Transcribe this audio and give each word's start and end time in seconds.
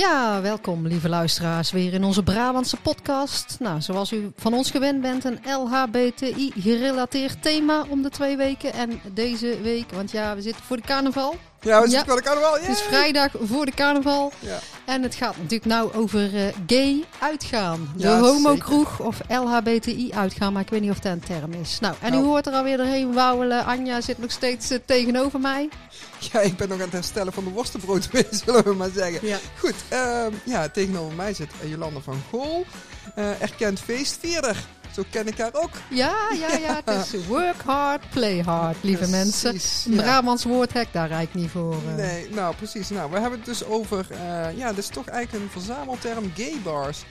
Ja, 0.00 0.40
welkom 0.40 0.86
lieve 0.86 1.08
luisteraars 1.08 1.70
weer 1.70 1.92
in 1.92 2.04
onze 2.04 2.22
Brabantse 2.22 2.76
podcast. 2.76 3.56
Nou, 3.58 3.80
zoals 3.80 4.12
u 4.12 4.32
van 4.36 4.54
ons 4.54 4.70
gewend 4.70 5.00
bent, 5.00 5.24
een 5.24 5.38
LHBTI-gerelateerd 5.44 7.42
thema 7.42 7.84
om 7.88 8.02
de 8.02 8.08
twee 8.10 8.36
weken. 8.36 8.72
En 8.72 9.00
deze 9.12 9.60
week, 9.62 9.90
want 9.92 10.10
ja, 10.10 10.34
we 10.34 10.42
zitten 10.42 10.64
voor 10.64 10.76
de 10.76 10.82
carnaval. 10.82 11.34
Ja, 11.60 11.80
we 11.82 11.84
Ja. 11.84 11.90
zitten 11.90 12.06
bij 12.06 12.16
de 12.16 12.22
carnaval. 12.22 12.54
Het 12.54 12.68
is 12.68 12.80
vrijdag 12.80 13.30
voor 13.40 13.64
de 13.66 13.72
carnaval. 13.74 14.32
Ja. 14.38 14.58
En 14.90 15.02
het 15.02 15.14
gaat 15.14 15.36
natuurlijk 15.36 15.64
nou 15.64 15.92
over 15.94 16.36
eh, 16.36 16.54
gay 16.66 17.04
uitgaan. 17.18 17.92
De 17.96 18.02
Ja, 18.02 18.18
homokroeg 18.20 19.00
of 19.00 19.20
LHBTI 19.28 20.10
uitgaan, 20.14 20.52
maar 20.52 20.62
ik 20.62 20.70
weet 20.70 20.80
niet 20.80 20.90
of 20.90 20.98
dat 20.98 21.12
een 21.12 21.20
term 21.20 21.52
is. 21.52 21.78
Nou, 21.80 21.94
en 22.00 22.10
Nou. 22.12 22.22
u 22.24 22.26
hoort 22.26 22.46
er 22.46 22.52
alweer 22.52 22.76
doorheen 22.76 23.12
wauwelen. 23.12 23.64
Anja 23.64 24.00
zit 24.00 24.18
nog 24.18 24.30
steeds 24.30 24.70
eh, 24.70 24.78
tegenover 24.84 25.40
mij. 25.40 25.68
ja, 26.32 26.40
ik 26.40 26.56
ben 26.56 26.68
nog 26.68 26.76
aan 26.78 26.84
het 26.84 26.92
herstellen 26.92 27.32
van 27.32 27.44
de 27.44 27.50
worstenbrood, 27.50 28.08
zullen 28.44 28.64
we 28.64 28.74
maar 28.74 28.90
zeggen. 28.94 29.26
Ja. 29.28 29.38
Goed, 29.58 29.74
ehm, 29.88 30.32
ja, 30.44 30.68
tegenover 30.68 31.16
mij 31.16 31.34
zit 31.34 31.50
Jolanda 31.64 32.00
van 32.00 32.22
Gool. 32.30 32.64
eh, 33.14 33.42
erkend 33.42 33.80
feestvierder. 33.80 34.56
Zo 34.94 35.02
ken 35.10 35.26
ik 35.26 35.38
haar 35.38 35.50
ook. 35.54 35.70
Ja, 35.90 36.14
ja, 36.40 36.56
ja. 36.56 36.80
Het 36.84 37.12
is 37.12 37.26
work 37.26 37.60
hard, 37.64 38.10
play 38.10 38.40
hard, 38.42 38.76
lieve 38.80 39.08
mensen. 39.08 39.54
Een 39.54 39.94
ja. 39.94 40.02
Brabants 40.02 40.44
woordhek, 40.44 40.88
daar 40.92 41.08
rijd 41.08 41.28
ik 41.28 41.34
niet 41.34 41.50
voor. 41.50 41.72
eh. 41.88 41.94
Nee, 41.94 42.28
nou 42.30 42.54
precies. 42.56 42.88
Nou, 42.88 43.10
we 43.10 43.18
hebben 43.18 43.38
het 43.38 43.48
dus 43.48 43.64
over, 43.64 44.06
eh, 44.10 44.56
ja, 44.56 44.68
dit 44.68 44.78
is 44.78 44.88
toch 44.88 45.06
eigenlijk 45.06 45.44
een 45.44 45.50
verzamelterm 45.50 46.32
gay 46.36 46.56
bars. 46.62 47.04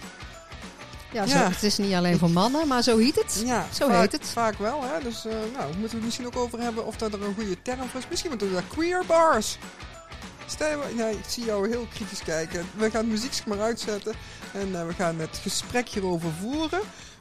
Ja, 1.12 1.26
zo, 1.28 1.38
Ja. 1.38 1.50
het 1.50 1.64
is 1.64 1.78
niet 1.78 1.94
alleen 1.94 2.18
voor 2.18 2.30
mannen, 2.30 2.68
maar 2.68 2.82
zo 2.84 2.98
heet 2.98 3.16
het. 3.16 3.42
Ja, 3.46 3.66
Zo 3.74 3.88
vaak, 3.88 4.00
heet 4.02 4.12
het. 4.12 4.28
Vaak 4.30 4.58
wel, 4.58 4.84
hè. 4.84 5.04
Dus, 5.04 5.26
eh, 5.26 5.32
nou, 5.58 5.66
moeten 5.68 5.82
we 5.90 5.96
het 5.96 6.04
misschien 6.04 6.26
ook 6.26 6.36
over 6.38 6.60
hebben 6.60 6.86
of 6.86 6.96
dat 6.96 7.14
er 7.14 7.24
een 7.24 7.34
goede 7.36 7.62
term 7.62 7.90
voor 7.90 8.00
is. 8.00 8.08
Misschien 8.10 8.30
moeten 8.30 8.48
we 8.48 8.54
daar 8.54 8.64
queer 8.68 9.04
bars. 9.08 9.58
Stel, 10.46 10.80
nee, 10.96 11.12
ik 11.12 11.24
zie 11.28 11.46
jou 11.46 11.70
heel 11.70 11.88
kritisch 11.94 12.24
kijken. 12.24 12.66
We 12.78 12.90
gaan 12.90 13.02
het 13.02 13.10
muziek 13.10 13.42
maar 13.46 13.62
uitzetten 13.62 14.14
en 14.54 14.88
we 14.88 14.94
gaan 14.94 15.20
het 15.20 15.40
gesprek 15.42 15.90
hierover 15.90 16.30
voeren. 16.42 16.80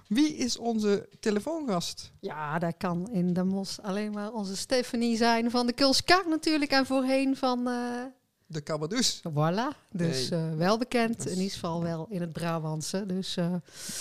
Wie 0.09 0.35
is 0.37 0.59
onze 0.59 1.09
telefoongast? 1.21 2.13
Ja, 2.21 2.59
dat 2.59 2.75
kan 2.79 3.11
in 3.13 3.33
de 3.33 3.45
mos 3.45 3.81
alleen 3.83 4.13
maar 4.13 4.33
onze 4.33 4.57
Stephanie 4.57 5.17
zijn 5.17 5.51
van 5.51 5.67
de 5.67 5.73
Kulskaak 5.73 6.27
natuurlijk. 6.27 6.71
En 6.71 6.87
voorheen 6.87 7.37
van, 7.37 7.67
eh 7.69 8.05
De 8.47 8.63
Cabadoes. 8.63 9.21
voilà, 9.29 9.77
dus 9.91 10.29
Nee. 10.29 10.41
eh, 10.41 10.57
wel 10.57 10.79
bekend. 10.79 11.17
Dat 11.19 11.27
In 11.27 11.37
ieder 11.37 11.53
geval 11.53 11.83
wel 11.83 12.07
in 12.11 12.21
het 12.21 12.33
Brabantse. 12.33 13.07
Dus 13.07 13.37
eh, 13.37 13.55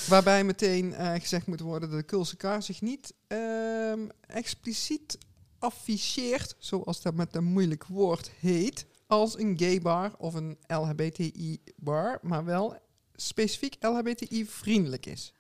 Waarbij 0.10 0.44
meteen 0.44 0.94
eh, 0.94 1.14
gezegd 1.14 1.48
moet 1.48 1.60
worden 1.60 1.90
dat 1.90 2.00
de 2.00 2.06
Kulse 2.06 2.36
kaart 2.36 2.64
zich 2.64 2.82
niet 2.82 3.14
ehm, 3.28 4.00
expliciet 4.28 5.18
afficheert, 5.60 6.56
zoals 6.58 7.02
dat 7.02 7.14
met 7.14 7.36
een 7.36 7.44
moeilijk 7.44 7.84
woord 7.86 8.32
heet, 8.40 8.86
als 9.08 9.38
een 9.40 9.54
gay 9.60 9.82
bar 9.82 10.12
of 10.18 10.34
een 10.34 10.58
LHBTI 10.68 11.62
bar, 11.76 12.20
maar 12.22 12.46
wel 12.46 12.76
specifiek 13.16 13.76
LHBTI 13.80 14.46
vriendelijk 14.46 15.06
is. 15.06 15.34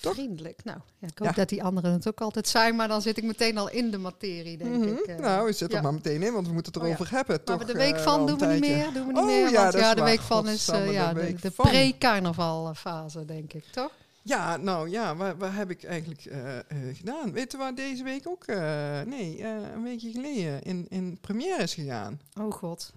Toch? 0.00 0.14
vriendelijk. 0.14 0.64
Nou, 0.64 0.78
ja, 0.98 1.06
ik 1.06 1.18
hoop 1.18 1.28
Ja. 1.28 1.34
dat 1.34 1.48
die 1.48 1.62
anderen 1.62 1.92
het 1.92 2.08
ook 2.08 2.20
altijd 2.20 2.48
zijn. 2.48 2.76
Maar 2.76 2.88
dan 2.88 3.02
zit 3.02 3.16
ik 3.16 3.24
meteen 3.24 3.58
al 3.58 3.70
in 3.70 3.90
de 3.90 3.98
materie, 3.98 4.56
denk 4.58 4.74
Mhm. 4.76 4.88
ik. 4.88 4.98
eh. 5.00 5.18
nou, 5.18 5.46
zitten 5.48 5.70
ja. 5.70 5.76
er 5.76 5.82
maar 5.82 5.92
meteen 5.94 6.22
in, 6.22 6.32
want 6.32 6.46
we 6.46 6.52
moeten 6.52 6.72
het 6.72 6.82
Oh 6.82 6.88
erover 6.88 7.10
hebben. 7.10 7.40
Maar 7.44 7.56
toch, 7.58 7.66
de 7.66 7.72
week 7.72 7.94
eh, 7.94 8.02
van 8.02 8.26
doen 8.26 8.38
we 8.38 8.46
niet 8.46 8.60
meer. 8.60 8.92
Doen 8.92 9.06
we 9.06 9.12
niet 9.12 9.16
Oh, 9.22 9.26
meer. 9.26 9.50
ja, 9.50 9.62
want 9.62 9.74
ja, 9.74 9.94
de 9.94 10.02
week 10.02 10.20
van 10.20 10.48
is 10.48 10.68
eh, 10.68 10.84
de 10.86 10.92
ja, 10.92 11.12
de, 11.12 11.50
van. 11.54 11.68
pre-carnavalfase, 11.68 13.24
denk 13.24 13.52
ik, 13.52 13.64
toch? 13.70 13.90
Ja, 14.28 14.56
nou 14.56 14.90
ja, 14.90 15.16
waar, 15.16 15.36
waar 15.38 15.54
heb 15.54 15.70
ik 15.70 15.84
eigenlijk 15.84 16.24
eh, 16.24 16.58
eh, 16.58 16.64
gedaan? 16.96 17.32
Weet 17.32 17.52
je 17.52 17.58
waar 17.58 17.74
deze 17.74 18.02
week 18.02 18.28
ook, 18.28 18.44
eh, 18.44 19.00
nee, 19.00 19.44
een 19.44 19.82
weekje 19.82 20.10
geleden 20.10 20.62
in, 20.62 20.86
in 20.88 21.18
première 21.20 21.62
is 21.62 21.74
gegaan? 21.74 22.20
Oh 22.40 22.52
god. 22.52 22.92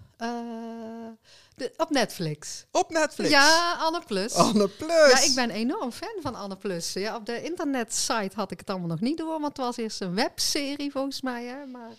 De, 1.54 1.72
op 1.76 1.90
Netflix. 1.90 2.66
Op 2.70 2.90
Netflix. 2.90 3.30
Ja, 3.30 3.72
Anne 3.78 4.02
Plus. 4.06 4.34
Anne 4.34 4.68
Plus. 4.68 5.10
Ja, 5.10 5.22
ik 5.22 5.34
ben 5.34 5.50
enorm 5.50 5.92
fan 5.92 6.16
van 6.22 6.34
Anne 6.34 6.56
Plus. 6.56 6.92
Ja, 6.92 7.16
op 7.16 7.26
de 7.26 7.42
internetsite 7.42 8.30
had 8.34 8.50
ik 8.50 8.58
het 8.58 8.70
allemaal 8.70 8.88
nog 8.88 9.00
niet 9.00 9.18
door, 9.18 9.40
want 9.40 9.56
het 9.56 9.56
was 9.56 9.76
eerst 9.76 10.00
een 10.00 10.14
webserie 10.14 10.90
volgens 10.90 11.22
mij. 11.22 11.44
Hè? 11.44 11.66
Maar 11.66 11.90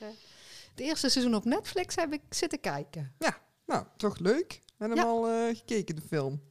het 0.69 0.79
eerste 0.79 1.09
seizoen 1.09 1.35
op 1.35 1.45
Netflix 1.45 1.95
heb 1.95 2.13
ik 2.13 2.21
zitten 2.29 2.59
kijken. 2.59 3.15
Nou, 3.65 3.83
toch 3.97 4.17
leuk. 4.17 4.61
En 4.77 4.89
hem 4.89 4.97
Ja. 4.97 5.03
al 5.03 5.23
gekeken, 5.53 5.95
de 5.95 6.01
film. 6.01 6.41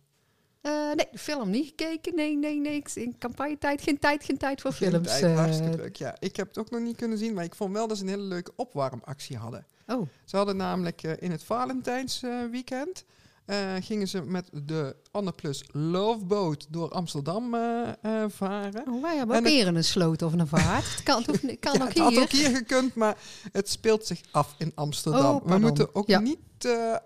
Eh, 0.63 0.73
nee, 0.95 1.07
de 1.11 1.19
film 1.19 1.51
niet 1.51 1.67
gekeken. 1.67 2.15
Nee, 2.15 2.37
nee, 2.37 2.61
nee. 2.61 2.75
Ik- 2.77 2.95
In 2.95 3.19
campagnetijd 3.19 3.83
geen 3.83 3.99
tijd, 3.99 4.25
geen 4.25 4.37
tijd 4.39 4.61
voor 4.61 4.73
Geen 4.73 4.91
films. 4.91 5.09
tijd, 5.09 5.23
eh. 5.23 5.37
hartstikke 5.37 5.77
leuk. 5.77 5.97
Ja, 5.97 6.17
ik 6.19 6.37
heb 6.37 6.49
het 6.49 6.59
ook 6.59 6.71
nog 6.71 6.81
niet 6.81 6.97
kunnen 6.97 7.19
zien, 7.19 7.35
maar 7.35 7.45
ik 7.45 7.55
vond 7.55 7.73
wel 7.73 7.89
dat 7.89 7.97
ze 7.97 8.03
een 8.03 8.09
hele 8.09 8.23
leuke 8.23 8.53
opwarmactie 8.57 9.37
hadden. 9.37 9.67
oh, 9.87 10.07
Ze 10.25 10.37
hadden 10.37 10.57
namelijk 10.57 11.03
eh, 11.03 11.13
in 11.19 11.31
het 11.31 11.43
Valentijns 11.45 12.23
eh, 12.23 12.31
eh, 13.45 13.59
gingen 13.81 14.09
ze 14.09 14.23
met 14.23 14.49
de 14.53 14.97
Anne 15.11 15.33
Plus 15.33 15.65
Love 15.73 16.25
Boat 16.25 16.67
door 16.71 16.91
Amsterdam 16.91 17.55
eh, 17.55 17.89
eh, 18.03 18.25
varen. 18.29 18.83
oh, 18.89 19.03
wij 19.03 19.17
hebben 19.17 19.37
En 19.37 19.69
ook 19.69 19.75
een 19.75 19.85
sloot 19.85 20.23
of 20.23 20.33
een 20.33 20.47
vaart. 20.47 20.91
Het 20.95 21.03
kan, 21.03 21.25
het 21.47 21.57
kan 21.61 21.73
Ja, 21.73 21.83
ook 21.83 21.89
het 21.89 21.99
had 21.99 22.11
hier. 22.13 22.21
ook 22.23 22.31
hier 22.31 22.57
gekund, 22.57 22.95
maar 22.95 23.17
het 23.53 23.69
speelt 23.71 24.07
zich 24.07 24.21
af 24.31 24.55
in 24.59 24.73
Amsterdam. 24.75 25.35
Oh, 25.37 25.47
We 25.47 25.59
moeten 25.59 25.95
ook 25.95 26.07
Ja. 26.09 26.21
niet 26.21 26.39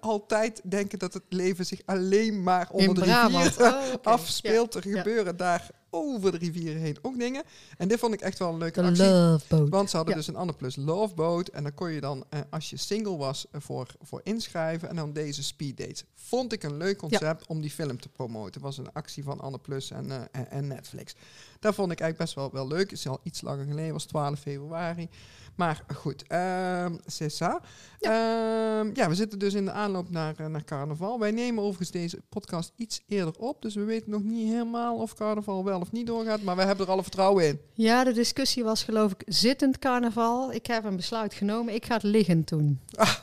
altijd 0.01 0.61
denken 0.65 0.99
dat 0.99 1.15
het 1.15 1.23
leven 1.29 1.67
zich 1.67 1.81
alleen 1.85 2.43
maar 2.43 2.69
onder 2.71 2.89
In 2.89 2.95
de 2.95 3.29
rivier 3.29 3.67
Oh, 3.67 3.83
afspeelt. 4.15 4.75
Er 4.75 4.83
gebeuren 4.83 5.37
daar 5.37 5.71
over 5.97 6.33
de 6.33 6.39
rivieren 6.39 6.81
heen 6.81 6.97
ook 7.03 7.19
dingen. 7.19 7.43
En 7.77 7.89
dit 7.89 7.99
vond 7.99 8.15
ik 8.15 8.21
echt 8.21 8.39
wel 8.39 8.49
een 8.53 8.59
leuke 8.59 8.81
De 8.81 8.87
actie. 8.87 9.69
Want 9.69 9.91
ze 9.91 9.97
hadden 9.97 10.15
Ja. 10.15 10.21
dus 10.21 10.29
een 10.29 10.37
Anne 10.37 10.53
Plus 10.53 10.77
Love 10.77 11.15
Boat. 11.15 11.49
En 11.49 11.63
dan 11.63 11.75
kon 11.75 11.91
je 11.91 12.01
dan, 12.01 12.25
eh, 12.29 12.41
als 12.51 12.71
je 12.71 12.77
single 12.77 13.17
was, 13.17 13.47
eh, 13.51 13.61
voor, 13.61 13.87
voor 14.01 14.21
inschrijven. 14.25 14.89
En 14.89 14.97
dan 14.97 15.13
deze 15.13 15.43
speed 15.43 15.77
dates. 15.77 16.05
Vond 16.15 16.53
ik 16.53 16.63
een 16.63 16.77
leuk 16.77 16.99
concept 16.99 17.47
om 17.47 17.61
die 17.61 17.71
film 17.71 18.01
te 18.01 18.09
promoten. 18.09 18.61
Was 18.61 18.79
een 18.79 18.93
actie 18.93 19.25
van 19.25 19.41
Anne 19.41 19.59
Plus 19.59 19.91
en, 19.91 20.11
eh, 20.11 20.21
en, 20.33 20.51
en 20.51 20.67
Netflix. 20.67 21.15
Dat 21.61 21.75
vond 21.75 21.93
ik 21.93 22.01
eigenlijk 22.01 22.19
best 22.19 22.35
wel, 22.35 22.51
wel 22.53 22.69
leuk. 22.69 22.91
Het 22.91 22.99
is 22.99 23.09
al 23.09 23.21
iets 23.23 23.41
langer 23.41 23.67
geleden, 23.67 23.93
was 23.93 24.05
12 24.05 24.39
februari. 24.39 25.09
Maar 25.57 25.85
goed, 25.95 26.25
ehm 26.27 26.95
c'est 27.07 27.43
ça. 27.43 27.61
Ja. 27.99 28.85
ja, 28.95 29.09
we 29.09 29.15
zitten 29.15 29.39
dus 29.39 29.55
in 29.55 29.65
de 29.65 29.71
aanloop 29.71 30.11
naar, 30.11 30.35
eh, 30.37 30.47
naar 30.47 30.65
carnaval. 30.65 31.19
Wij 31.19 31.31
nemen 31.31 31.63
overigens 31.63 31.91
deze 31.91 32.21
podcast 32.29 32.73
iets 32.77 33.01
eerder 33.07 33.35
op. 33.39 33.63
Dus 33.63 33.75
we 33.75 33.85
weten 33.85 34.11
nog 34.11 34.23
niet 34.23 34.49
helemaal 34.49 34.97
of 34.97 35.15
carnaval 35.15 35.65
wel 35.65 35.81
of 35.81 35.93
niet 35.93 36.07
doorgaat. 36.07 36.43
Maar 36.43 36.57
wij 36.57 36.67
hebben 36.67 36.87
er 36.87 36.93
alle 36.93 37.03
vertrouwen 37.03 37.47
in. 37.47 37.61
Ja, 37.73 38.05
de 38.05 38.13
discussie 38.13 38.65
was 38.65 38.85
geloof 38.85 39.13
ik 39.13 39.23
zittend 39.27 39.79
carnaval. 39.79 40.53
Ik 40.53 40.67
heb 40.67 40.85
een 40.85 40.97
besluit 40.97 41.35
genomen. 41.35 41.75
Ik 41.75 41.85
ga 41.85 41.95
het 41.95 42.03
liggend 42.03 42.49
doen. 42.49 42.81
Ah. 42.95 43.15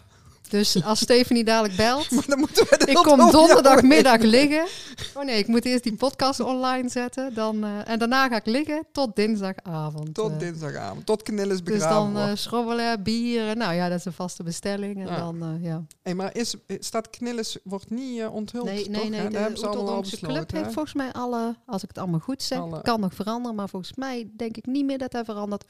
Dus 0.53 0.83
als 0.83 0.99
Stephanie 0.99 1.43
dadelijk 1.43 1.75
belt, 1.75 2.11
Maar 2.15 2.23
dan 2.27 2.39
moeten 2.39 2.65
we 2.69 2.85
ik 2.85 2.95
kom 2.95 3.31
donderdagmiddag 3.31 4.19
liggen. 4.21 4.65
Oh 5.13 5.23
nee, 5.23 5.37
ik 5.37 5.47
moet 5.47 5.65
eerst 5.65 5.83
die 5.83 5.95
podcast 5.95 6.39
online 6.39 6.89
zetten. 6.89 7.33
Dan, 7.33 7.63
eh, 7.63 7.69
en 7.89 7.99
daarna 7.99 8.27
ga 8.27 8.35
ik 8.35 8.45
liggen 8.45 8.85
tot 8.91 9.15
dinsdagavond. 9.15 10.13
Tot 10.13 10.31
eh. 10.31 10.39
dinsdagavond. 10.39 11.05
Tot 11.05 11.21
Knillis 11.23 11.47
Dus 11.63 11.73
begraven 11.73 11.95
dan 12.13 12.17
eh 12.17 12.25
wordt. 12.25 12.39
schrobbelen, 12.39 13.03
bieren. 13.03 13.57
Nou 13.57 13.73
ja, 13.73 13.89
dat 13.89 13.99
is 13.99 14.05
een 14.05 14.13
vaste 14.13 14.43
bestelling. 14.43 14.99
En 15.01 15.07
Ja. 15.07 15.17
dan, 15.17 15.41
eh, 15.43 15.63
ja. 15.65 15.83
Hey, 16.01 16.15
maar 16.15 16.35
is, 16.35 16.55
staat 16.79 17.09
Knillis 17.09 17.57
wordt 17.63 17.89
niet 17.89 18.19
eh, 18.19 18.33
onthuld, 18.33 18.65
Nee, 18.65 18.83
toch? 18.83 18.91
nee, 18.91 19.03
hè? 19.03 19.09
nee. 19.09 19.29
De 19.29 19.37
hebben 19.37 19.57
ze 19.59 19.65
allemaal 19.67 19.87
al 19.87 19.97
Oeteldonksche 19.97 20.15
besloten. 20.19 20.45
Club 20.47 20.61
heeft 20.61 20.73
volgens 20.73 20.93
mij 20.95 21.11
alle, 21.11 21.55
als 21.65 21.81
ik 21.83 21.87
het 21.87 21.97
allemaal 21.97 22.19
goed 22.19 22.43
zeg, 22.43 22.59
Alle- 22.59 22.81
kan 22.81 22.99
nog 22.99 23.13
veranderen. 23.13 23.55
Maar 23.55 23.69
volgens 23.69 23.93
mij 23.95 24.27
denk 24.37 24.57
ik 24.57 24.65
niet 24.65 24.85
meer 24.85 24.97
dat 24.97 25.11
hij 25.13 25.23
verandert. 25.23 25.63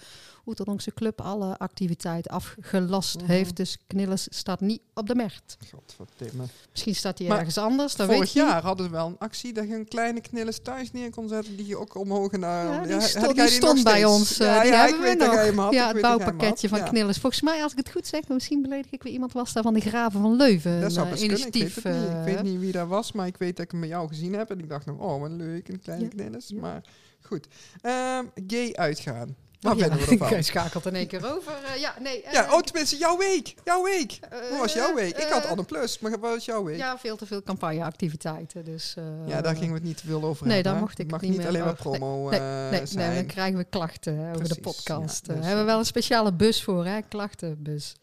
Oeteldonkse 0.45 0.93
Club 0.93 1.22
alle 1.22 1.57
activiteiten 1.57 2.31
afgelast 2.31 3.17
Mhm. 3.22 3.25
heeft. 3.31 3.55
Dus 3.55 3.77
Knillis 3.88 4.27
staat 4.29 4.59
niet 4.61 4.72
op 4.94 5.07
de 5.07 5.16
markt. 5.16 5.57
Godverdomme. 5.72 6.44
Misschien 6.72 6.95
staat 6.95 7.17
hij 7.17 7.28
ergens 7.28 7.57
anders, 7.57 7.95
dat 7.95 8.07
weet 8.07 8.16
Vorig 8.16 8.34
jaar 8.34 8.61
hadden 8.61 8.85
ze 8.85 8.91
wel 8.91 9.07
een 9.07 9.17
actie 9.17 9.53
dat 9.53 9.67
je 9.67 9.75
een 9.75 9.88
kleine 9.88 10.22
Knillis 10.22 10.59
thuis 10.61 10.91
neer 10.91 11.09
kon 11.09 11.28
zetten 11.28 11.56
die 11.56 11.66
je 11.67 11.78
ook 11.78 11.95
omhoog 11.95 12.31
naar... 12.31 12.88
Ja, 12.88 12.97
die 12.97 13.07
stond, 13.07 13.35
die 13.35 13.47
stond 13.47 13.84
bij 13.84 14.06
ons. 14.06 14.39
eh, 14.39 14.47
ja, 14.47 14.61
die 14.61 14.72
ja, 14.72 14.85
hebben 14.85 15.11
ik 15.11 15.17
we 15.19 15.25
nog. 15.25 15.63
had. 15.66 15.73
ja, 15.73 15.88
ik 15.88 15.94
het 15.94 16.01
bouwpakketje 16.01 16.69
van 16.69 16.78
Ja. 16.78 16.84
Knillis. 16.88 17.17
Volgens 17.17 17.41
mij, 17.41 17.63
als 17.63 17.72
ik 17.72 17.78
het 17.78 17.91
goed 17.91 18.07
zeg, 18.07 18.28
misschien 18.28 18.61
beledig 18.61 18.91
ik 18.91 19.03
weer 19.03 19.13
iemand 19.13 19.34
was 19.34 19.53
daar 19.53 19.63
van 19.63 19.73
de 19.73 19.79
Graven 19.79 20.22
van 20.22 20.35
Leuven. 20.35 20.81
Dat 20.81 20.94
zou 20.94 21.05
een, 21.05 21.11
best 21.11 21.23
eh, 21.23 21.29
kunnen. 21.29 21.47
Ik 21.47 21.53
weet 21.53 21.63
initiatief. 21.63 21.84
het 21.84 21.93
niet. 22.02 22.09
Ik 22.09 22.17
eh, 22.17 22.23
weet 22.23 22.43
niet 22.43 22.59
wie 22.59 22.72
dat 22.72 22.87
was, 22.87 23.11
maar 23.11 23.28
ik 23.28 23.37
weet 23.37 23.55
dat 23.55 23.66
ik 23.66 23.72
hem 23.72 23.79
bij 23.79 23.90
jou 23.90 24.08
gezien 24.08 24.34
heb. 24.34 24.49
En 24.49 24.59
ik 24.59 24.70
dacht 24.70 24.85
nog, 24.85 24.99
oh, 24.99 25.20
wat 25.22 25.31
leuk, 25.31 25.67
een 25.67 25.79
kleine 25.81 26.05
Ja. 26.05 26.09
Knillis. 26.11 26.52
Maar 26.52 26.81
goed. 27.22 27.47
Ehm, 27.81 28.25
gay 28.47 28.72
uitgaan. 28.73 29.35
Oh, 29.63 29.77
ja, 29.77 29.89
we 29.89 30.05
ervan? 30.11 30.33
Ik 30.37 30.43
schakelt 30.45 30.85
in 30.85 30.95
één 30.95 31.07
keer 31.07 31.35
over. 31.35 31.53
Eh, 31.73 31.79
ja, 31.81 31.95
nee. 31.99 32.23
Ja, 32.31 32.45
eh, 32.47 32.53
oh, 32.53 32.59
tenminste, 32.61 32.97
jouw 32.97 33.17
week. 33.17 33.53
Jouw 33.63 33.83
week. 33.83 34.19
eh, 34.29 34.39
Hoe 34.49 34.57
was 34.59 34.73
jouw 34.73 34.93
week? 34.93 35.17
Ik 35.17 35.29
had 35.29 35.43
eh, 35.43 35.49
Anne 35.49 35.63
Plus, 35.63 35.99
maar 35.99 36.11
wat 36.11 36.19
was 36.19 36.45
jouw 36.45 36.63
week? 36.63 36.77
Ja, 36.77 36.97
veel 36.97 37.15
te 37.15 37.25
veel 37.25 37.43
campagneactiviteiten. 37.43 38.63
Dus, 38.65 38.95
Ja, 39.25 39.41
daar 39.41 39.53
gingen 39.55 39.69
we 39.69 39.75
het 39.75 39.83
niet 39.83 39.97
te 39.97 40.05
veel 40.07 40.23
over 40.23 40.47
Nee, 40.47 40.63
daar 40.63 40.75
mocht 40.75 40.99
ik 40.99 41.11
mag 41.11 41.21
niet 41.21 41.37
meer 41.37 41.47
alleen 41.47 41.63
maar. 41.63 41.77
Nee, 41.83 41.97
promo 41.97 42.29
nee, 42.29 42.39
Nee, 42.39 42.85
zijn. 42.85 43.07
nee, 43.09 43.15
dan 43.15 43.25
krijgen 43.25 43.57
we 43.57 43.63
klachten 43.63 44.17
hè, 44.17 44.29
over 44.35 44.47
de 44.49 44.61
podcast. 44.61 45.27
Eh, 45.27 45.35
dus, 45.35 45.45
hebben 45.45 45.63
we 45.65 45.69
wel 45.71 45.79
een 45.79 45.85
speciale 45.85 46.33
bus 46.33 46.63
voor, 46.63 46.85
hè? 46.85 47.01
Klachtenbus. 47.01 47.95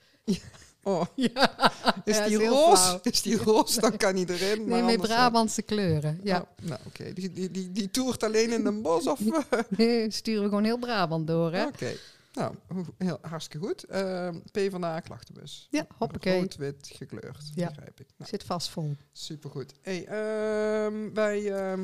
Oh, 0.82 1.04
Ja, 1.14 1.72
is 2.04 2.16
Ja, 2.16 2.26
die 2.26 2.42
is 2.42 2.48
flauw. 2.48 3.00
Is 3.12 3.22
die 3.22 3.36
roos? 3.36 3.74
Dan 3.74 3.96
kan 3.96 4.14
niet 4.14 4.30
erin. 4.30 4.58
nee, 4.58 4.82
maar 4.82 4.84
met 4.84 5.00
Brabantse 5.00 5.62
kleuren. 5.62 6.20
Ja, 6.22 6.38
oh, 6.40 6.66
nou, 6.68 6.80
oké. 6.86 7.12
Die, 7.12 7.32
die, 7.32 7.50
die, 7.50 7.72
die 7.72 7.90
toert 7.90 8.22
alleen 8.22 8.50
in 8.52 8.64
Den 8.64 8.82
Bosch 8.82 9.06
of... 9.06 9.20
nee, 9.68 10.10
sturen 10.10 10.42
we 10.42 10.48
gewoon 10.48 10.64
heel 10.64 10.78
Brabant 10.78 11.26
door, 11.26 11.52
hè? 11.52 11.66
Oké. 11.66 11.92
Nou, 12.32 12.54
heel, 12.98 13.18
hartstikke 13.22 13.66
goed. 13.66 13.84
Ehm 13.84 14.38
PvdA 14.52 15.00
klachtenbus. 15.00 15.66
Ja, 15.70 15.86
hoppakee. 15.98 16.38
Rood-wit 16.40 16.90
gekleurd, 16.94 17.50
Ja. 17.54 17.66
begrijp 17.68 18.00
ik. 18.00 18.06
Nou, 18.16 18.30
Zit 18.30 18.44
vast 18.44 18.68
vol. 18.70 18.96
supergoed. 19.12 19.72
Hey, 19.82 20.04
ehm, 20.06 21.12
wij... 21.14 21.52
ehm, 21.54 21.80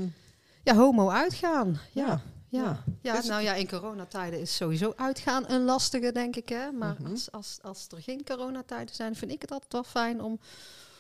Ja, 0.63 0.75
homo 0.75 1.11
uitgaan. 1.11 1.81
Ja. 1.93 2.07
Ja. 2.07 2.23
Ja, 2.56 2.85
Ja. 3.03 3.23
nou 3.26 3.43
ja, 3.43 3.55
in 3.55 3.69
coronatijden 3.69 4.41
is 4.41 4.56
sowieso 4.56 4.93
uitgaan 4.97 5.44
een 5.50 5.64
lastige, 5.64 6.12
denk 6.12 6.37
ik. 6.37 6.49
Hè? 6.49 6.70
Maar 6.73 6.97
Mhm. 7.00 7.11
als, 7.11 7.32
als, 7.32 7.58
als 7.62 7.87
er 7.97 8.03
geen 8.03 8.25
coronatijden 8.25 8.94
zijn, 8.94 9.14
vind 9.17 9.31
ik 9.32 9.41
het 9.43 9.50
altijd 9.50 9.73
wel 9.73 9.85
fijn 9.85 10.23
om, 10.23 10.41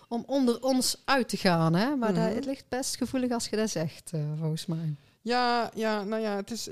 om 0.08 0.22
onder 0.26 0.62
ons 0.62 1.02
uit 1.04 1.28
te 1.28 1.36
gaan. 1.36 1.74
Hè? 1.74 1.96
Maar 1.96 2.14
daar- 2.14 2.26
Mhm. 2.26 2.34
het 2.36 2.44
ligt 2.44 2.68
best 2.68 2.96
gevoelig 2.96 3.30
als 3.30 3.48
je 3.48 3.56
dat 3.56 3.70
zegt, 3.70 4.10
eh, 4.12 4.20
volgens 4.38 4.66
mij. 4.66 4.94
Ja, 5.22 5.70
ja, 5.74 6.04
nou 6.04 6.22
ja, 6.22 6.36
het 6.36 6.50
is. 6.50 6.68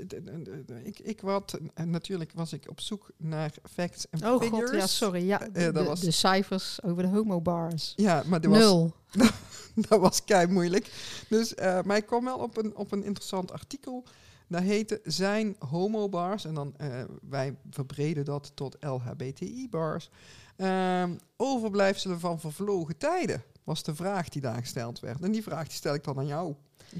Ik, 0.83 0.99
ik 0.99 1.21
wat, 1.21 1.57
natuurlijk 1.85 2.31
was 2.35 2.53
ik 2.53 2.69
op 2.69 2.81
zoek 2.81 3.07
naar 3.17 3.51
facts 3.73 4.09
en 4.09 4.27
Oh 4.31 4.41
figures. 4.41 4.69
god, 4.69 4.79
ja, 4.79 4.87
sorry. 4.87 5.25
Ja, 5.25 5.41
Eh, 5.41 5.53
de, 5.53 5.71
dat 5.71 5.73
de- 5.73 5.83
was- 5.83 5.99
de 5.99 6.11
cijfers 6.11 6.83
over 6.83 7.03
de 7.03 7.09
homobars. 7.09 7.93
Ja, 7.95 8.23
maar 8.25 8.41
dat 8.41 8.51
was, 8.51 8.59
Nul. 8.59 8.93
dat 9.89 9.99
was 9.99 10.23
kei 10.23 10.47
moeilijk. 10.47 10.91
Dus, 11.29 11.55
eh, 11.55 11.81
maar 11.81 11.97
ik 11.97 12.05
kwam 12.05 12.23
wel 12.25 12.37
op 12.37 12.57
een, 12.57 12.75
op 12.75 12.91
een 12.91 13.03
interessant 13.03 13.51
artikel. 13.51 14.03
Dat 14.47 14.61
heette 14.61 14.99
Zijn 15.03 15.55
homobars. 15.59 16.45
En 16.45 16.53
dan, 16.53 16.73
eh, 16.77 17.03
wij 17.29 17.55
verbreden 17.69 18.25
dat 18.25 18.51
tot 18.55 18.77
LHBTI-bars. 18.79 20.09
Ehm, 20.55 21.15
overblijfselen 21.37 22.19
van 22.19 22.39
vervlogen 22.39 22.97
tijden, 22.97 23.43
was 23.63 23.83
de 23.83 23.95
vraag 23.95 24.29
die 24.29 24.41
daar 24.41 24.59
gesteld 24.59 24.99
werd. 24.99 25.21
En 25.21 25.31
die 25.31 25.43
vraag 25.43 25.71
stel 25.71 25.93
ik 25.93 26.03
dan 26.03 26.17
aan 26.17 26.27
jou. 26.27 26.55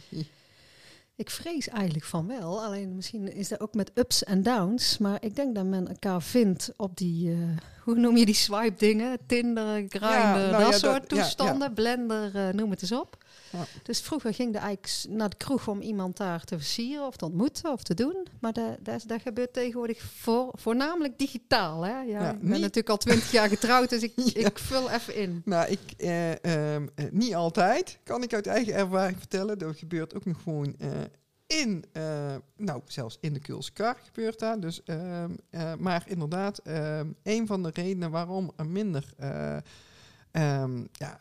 Ik 1.18 1.30
vrees 1.30 1.68
eigenlijk 1.68 2.06
van 2.06 2.28
wel. 2.28 2.64
Alleen 2.64 2.96
misschien 2.96 3.34
is 3.34 3.48
dat 3.48 3.60
ook 3.60 3.74
met 3.74 3.92
ups 3.94 4.24
en 4.24 4.44
downs. 4.44 4.98
Maar 4.98 5.24
ik 5.24 5.36
denk 5.36 5.56
dat 5.56 5.66
men 5.66 5.88
elkaar 5.88 6.22
vindt 6.22 6.74
op 6.78 6.98
die, 6.98 7.32
eh, 7.32 7.38
hoe 7.86 7.96
noem 7.96 8.18
je 8.18 8.26
die 8.26 8.36
swipe 8.36 8.76
dingen? 8.78 9.18
Tinder, 9.28 9.86
Grindr, 9.90 10.06
nou 10.08 10.52
dat 10.52 10.60
ja, 10.62 10.72
soort 10.72 11.10
dat- 11.10 11.10
ja, 11.10 11.24
toestanden. 11.24 11.74
Blender, 11.74 12.36
eh, 12.36 12.54
noem 12.54 12.70
het 12.70 12.82
eens 12.82 12.92
op. 12.92 13.18
Ja. 13.52 13.66
Dus 13.84 14.02
vroeger 14.02 14.34
ging 14.34 14.54
je 14.54 14.58
eigenlijk 14.60 15.18
naar 15.18 15.30
de 15.30 15.36
kroeg 15.38 15.68
om 15.68 15.82
iemand 15.82 16.18
daar 16.18 16.44
te 16.44 16.56
versieren 16.58 17.06
of 17.08 17.16
te 17.16 17.26
ontmoeten 17.26 17.72
of 17.72 17.84
te 17.84 17.94
doen. 17.94 18.28
Maar 18.40 18.54
dat, 18.54 18.78
dat, 18.80 18.96
is- 18.96 19.04
dat 19.04 19.22
gebeurt 19.22 19.54
tegenwoordig 19.54 20.02
voor, 20.02 20.50
voornamelijk 20.54 21.18
digitaal. 21.20 21.82
Hè? 21.84 22.00
Ja, 22.02 22.30
ik 22.32 22.40
ben 22.40 22.50
niet- 22.52 22.60
natuurlijk 22.62 22.90
al 22.90 22.98
twintig 22.98 23.32
jaar 23.32 23.50
getrouwd, 23.50 23.90
dus 23.90 24.02
ik, 24.04 24.14
ik 24.50 24.60
vul 24.60 24.90
even 24.90 25.16
in. 25.16 25.42
Nou, 25.46 25.70
ik, 25.72 25.80
eh, 25.98 26.32
ehm, 26.46 26.88
eh, 26.96 27.06
niet 27.12 27.36
altijd, 27.36 28.00
kan 28.04 28.24
ik 28.24 28.34
uit 28.34 28.48
eigen 28.48 28.74
ervaring 28.74 29.18
vertellen. 29.18 29.58
Dat 29.58 29.78
gebeurt 29.78 30.16
ook 30.16 30.26
nog 30.26 30.42
gewoon 30.44 30.76
eh, 30.80 30.90
in, 31.62 31.86
eh, 31.92 32.36
nou, 32.58 32.82
zelfs 32.86 33.18
in 33.22 33.34
de 33.34 33.40
Keulse 33.40 33.74
kar 33.74 33.98
gebeurt 34.04 34.40
dat. 34.40 34.62
Dus, 34.62 34.84
ehm, 34.84 35.32
eh, 35.50 35.74
maar 35.76 36.04
inderdaad, 36.08 36.58
ehm, 36.58 37.08
een 37.24 37.48
van 37.48 37.64
de 37.64 37.70
redenen 37.74 38.12
waarom 38.12 38.52
er 38.56 38.68
minder, 38.68 39.14
eh, 39.18 39.58
ehm, 40.32 40.84
ja, 40.92 41.20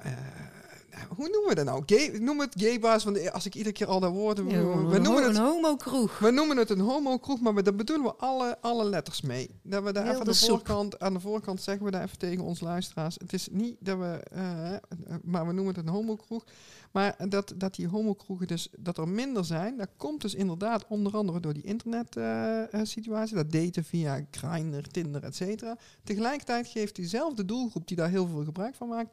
hoe 1.16 1.28
noemen 1.28 1.48
we 1.48 1.54
dat 1.54 1.64
nou? 1.64 1.82
Gay, 1.86 2.18
noem 2.18 2.40
het 2.40 2.54
gay 2.58 2.78
bars, 2.78 3.04
want 3.04 3.32
als 3.32 3.46
ik 3.46 3.54
iedere 3.54 3.74
keer 3.74 3.86
al 3.86 4.00
dat 4.00 4.12
woord... 4.12 4.38
we, 4.38 4.50
Ja, 4.50 4.58
we 4.62 4.96
een, 4.96 5.02
noemen 5.02 5.22
ho- 5.22 5.28
het 5.28 5.36
een 5.36 5.44
homo-kroeg. 5.44 6.18
we 6.18 6.30
noemen 6.30 6.56
het 6.56 6.70
een 6.70 6.80
homo-kroeg, 6.80 7.40
maar 7.40 7.54
we, 7.54 7.62
daar 7.62 7.74
bedoelen 7.74 8.06
we 8.06 8.14
alle, 8.14 8.58
alle 8.60 8.84
letters 8.84 9.20
mee. 9.20 9.50
Dat 9.62 9.82
we 9.82 9.92
daar 9.92 10.06
even 10.06 10.18
aan 10.18 10.24
de 10.24 10.32
soep. 10.32 10.48
voorkant, 10.48 10.98
aan 11.00 11.12
de 11.12 11.20
voorkant 11.20 11.62
zeggen 11.62 11.84
we 11.84 11.90
daar 11.90 12.02
even 12.02 12.18
tegen 12.18 12.44
onze 12.44 12.64
luisteraars. 12.64 13.14
Het 13.18 13.32
is 13.32 13.48
niet 13.50 13.76
dat 13.78 13.98
we, 13.98 14.20
eh, 14.32 14.74
eh, 14.74 14.80
maar 15.22 15.46
we 15.46 15.52
noemen 15.52 15.74
het 15.74 15.86
een 15.86 15.92
homo-kroeg. 15.92 16.44
Maar 16.92 17.16
dat, 17.28 17.54
dat 17.56 17.74
die 17.74 17.88
homo-kroegen 17.88 18.46
dus, 18.46 18.68
dat 18.78 18.98
er 18.98 19.08
minder 19.08 19.44
zijn, 19.44 19.76
dat 19.76 19.88
komt 19.96 20.20
dus 20.20 20.34
inderdaad 20.34 20.84
onder 20.88 21.12
andere 21.16 21.40
door 21.40 21.52
die 21.54 21.62
internet-situatie. 21.62 23.34
dat 23.36 23.52
daten 23.52 23.84
via 23.84 24.20
Grindr, 24.30 24.80
Tinder, 24.90 25.22
et 25.22 25.36
cetera. 25.36 25.76
Tegelijkertijd 26.04 26.66
geeft 26.66 26.96
diezelfde 26.96 27.44
doelgroep 27.44 27.88
die 27.88 27.96
daar 27.96 28.08
heel 28.10 28.26
veel 28.26 28.44
gebruik 28.44 28.74
van 28.74 28.88
maakt, 28.88 29.10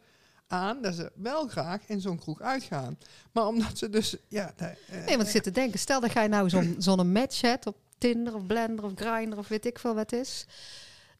aan 0.52 0.82
dat 0.82 0.96
ze 0.96 1.12
wel 1.16 1.48
graag 1.48 1.82
in 1.88 2.02
zo'n 2.02 2.20
kroeg 2.20 2.42
uitgaan. 2.42 2.98
Maar 3.32 3.46
omdat 3.48 3.78
ze 3.78 3.90
dus, 3.90 4.16
ja... 4.28 4.54
eh, 4.58 4.68
Nee, 5.06 5.16
want 5.16 5.22
ik 5.22 5.30
zit 5.34 5.44
te 5.44 5.52
denken, 5.52 5.80
stel 5.80 6.00
dat 6.00 6.14
jij 6.14 6.28
nou 6.28 6.50
zo'n 6.50 6.76
zo'n 6.88 7.12
match 7.12 7.42
hebt 7.42 7.68
op 7.68 7.76
Tinder 7.98 8.36
of 8.36 8.46
Blender 8.46 8.86
of 8.86 8.92
Grindr 8.96 9.38
of 9.38 9.48
weet 9.48 9.66
ik 9.66 9.80
veel 9.80 9.96
wat 9.96 10.12
is. 10.12 10.46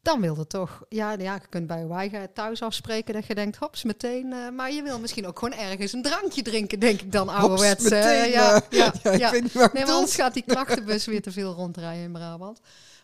Dan 0.04 0.22
wil 0.22 0.36
je 0.38 0.48
toch, 0.48 0.84
ja, 0.90 1.12
ja, 1.12 1.34
je 1.34 1.48
kunt 1.50 1.68
bij 1.68 1.88
eigen 1.90 2.34
thuis 2.34 2.62
afspreken 2.62 3.14
dat 3.14 3.26
je 3.26 3.36
denkt, 3.36 3.56
hops, 3.58 3.84
meteen. 3.84 4.34
eh, 4.34 4.50
maar 4.50 4.72
je 4.72 4.82
wil 4.84 5.00
misschien 5.00 5.28
ook 5.28 5.40
gewoon 5.40 5.60
ergens 5.60 5.94
een 5.94 6.02
drankje 6.02 6.42
drinken, 6.42 6.80
denk 6.80 7.02
ik 7.02 7.12
dan, 7.12 7.30
ouderwets. 7.30 7.86
eh, 7.86 7.92
meteen, 7.92 8.30
ja, 8.32 8.54
eh, 8.56 8.62
ja, 8.70 8.94
ja, 9.04 9.12
ik 9.12 9.20
ja. 9.20 9.32
Nee, 9.32 9.42
bedoel. 9.72 9.96
anders 9.96 10.16
gaat 10.16 10.34
die 10.34 10.44
klachtenbus 10.54 11.06
weer 11.06 11.22
te 11.22 11.32
veel 11.32 11.54
rondrijden 11.54 12.04
in 12.04 12.12
Brabant. 12.12 12.60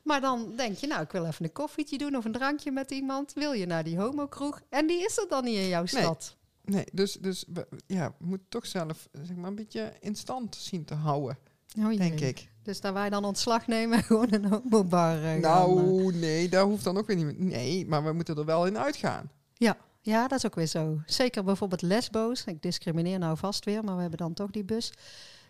Maar 0.07 0.21
dan 0.21 0.53
denk 0.55 0.77
je, 0.77 0.87
nou, 0.87 1.01
ik 1.01 1.11
wil 1.11 1.25
even 1.25 1.45
een 1.45 1.51
koffietje 1.51 1.97
doen 1.97 2.15
of 2.15 2.25
een 2.25 2.31
drankje 2.31 2.71
met 2.71 2.91
iemand. 2.91 3.33
Wil 3.33 3.51
je 3.51 3.65
naar 3.65 3.83
die 3.83 3.97
homokroeg? 3.99 4.61
En 4.69 4.87
die 4.87 5.05
is 5.05 5.17
er 5.17 5.25
dan 5.29 5.43
niet 5.43 5.57
in 5.57 5.67
jouw 5.67 5.85
Nee. 5.91 6.03
stad. 6.03 6.35
Nee, 6.63 6.85
dus, 6.91 7.13
dus 7.13 7.45
we, 7.53 7.67
ja, 7.87 8.15
we 8.19 8.25
moeten 8.25 8.47
toch 8.49 8.65
zelf 8.65 9.07
zeg 9.11 9.35
maar, 9.35 9.49
een 9.49 9.55
beetje 9.55 9.93
in 9.99 10.15
stand 10.15 10.55
zien 10.55 10.85
te 10.85 10.93
houden, 10.93 11.37
Oh 11.79 11.97
denk 11.97 12.19
ik. 12.19 12.49
Dus 12.63 12.81
daar 12.81 12.93
wij 12.93 13.09
dan 13.09 13.25
ontslag 13.25 13.67
nemen 13.67 13.97
en 13.97 14.03
gewoon 14.09 14.33
een 14.33 14.45
homobar 14.45 15.15
eh, 15.15 15.23
gaan, 15.23 15.35
eh. 15.35 15.41
Nou, 15.41 16.13
nee, 16.15 16.49
daar 16.49 16.63
hoeft 16.63 16.83
dan 16.83 16.97
ook 16.97 17.07
weer 17.07 17.15
niet. 17.15 17.39
Nee, 17.39 17.87
maar 17.87 18.03
we 18.03 18.13
moeten 18.13 18.37
er 18.37 18.45
wel 18.45 18.65
in 18.65 18.77
uitgaan. 18.77 19.31
Ja, 19.53 19.77
ja, 20.01 20.27
dat 20.27 20.37
is 20.37 20.45
ook 20.45 20.55
weer 20.55 20.67
zo. 20.67 21.01
Zeker 21.05 21.43
bijvoorbeeld 21.43 21.81
lesbo's. 21.81 22.43
Ik 22.45 22.61
discrimineer 22.61 23.19
nou 23.19 23.37
vast 23.37 23.65
weer, 23.65 23.83
maar 23.83 23.95
we 23.95 24.01
hebben 24.01 24.19
dan 24.19 24.33
toch 24.33 24.51
die 24.51 24.63
bus. 24.63 24.91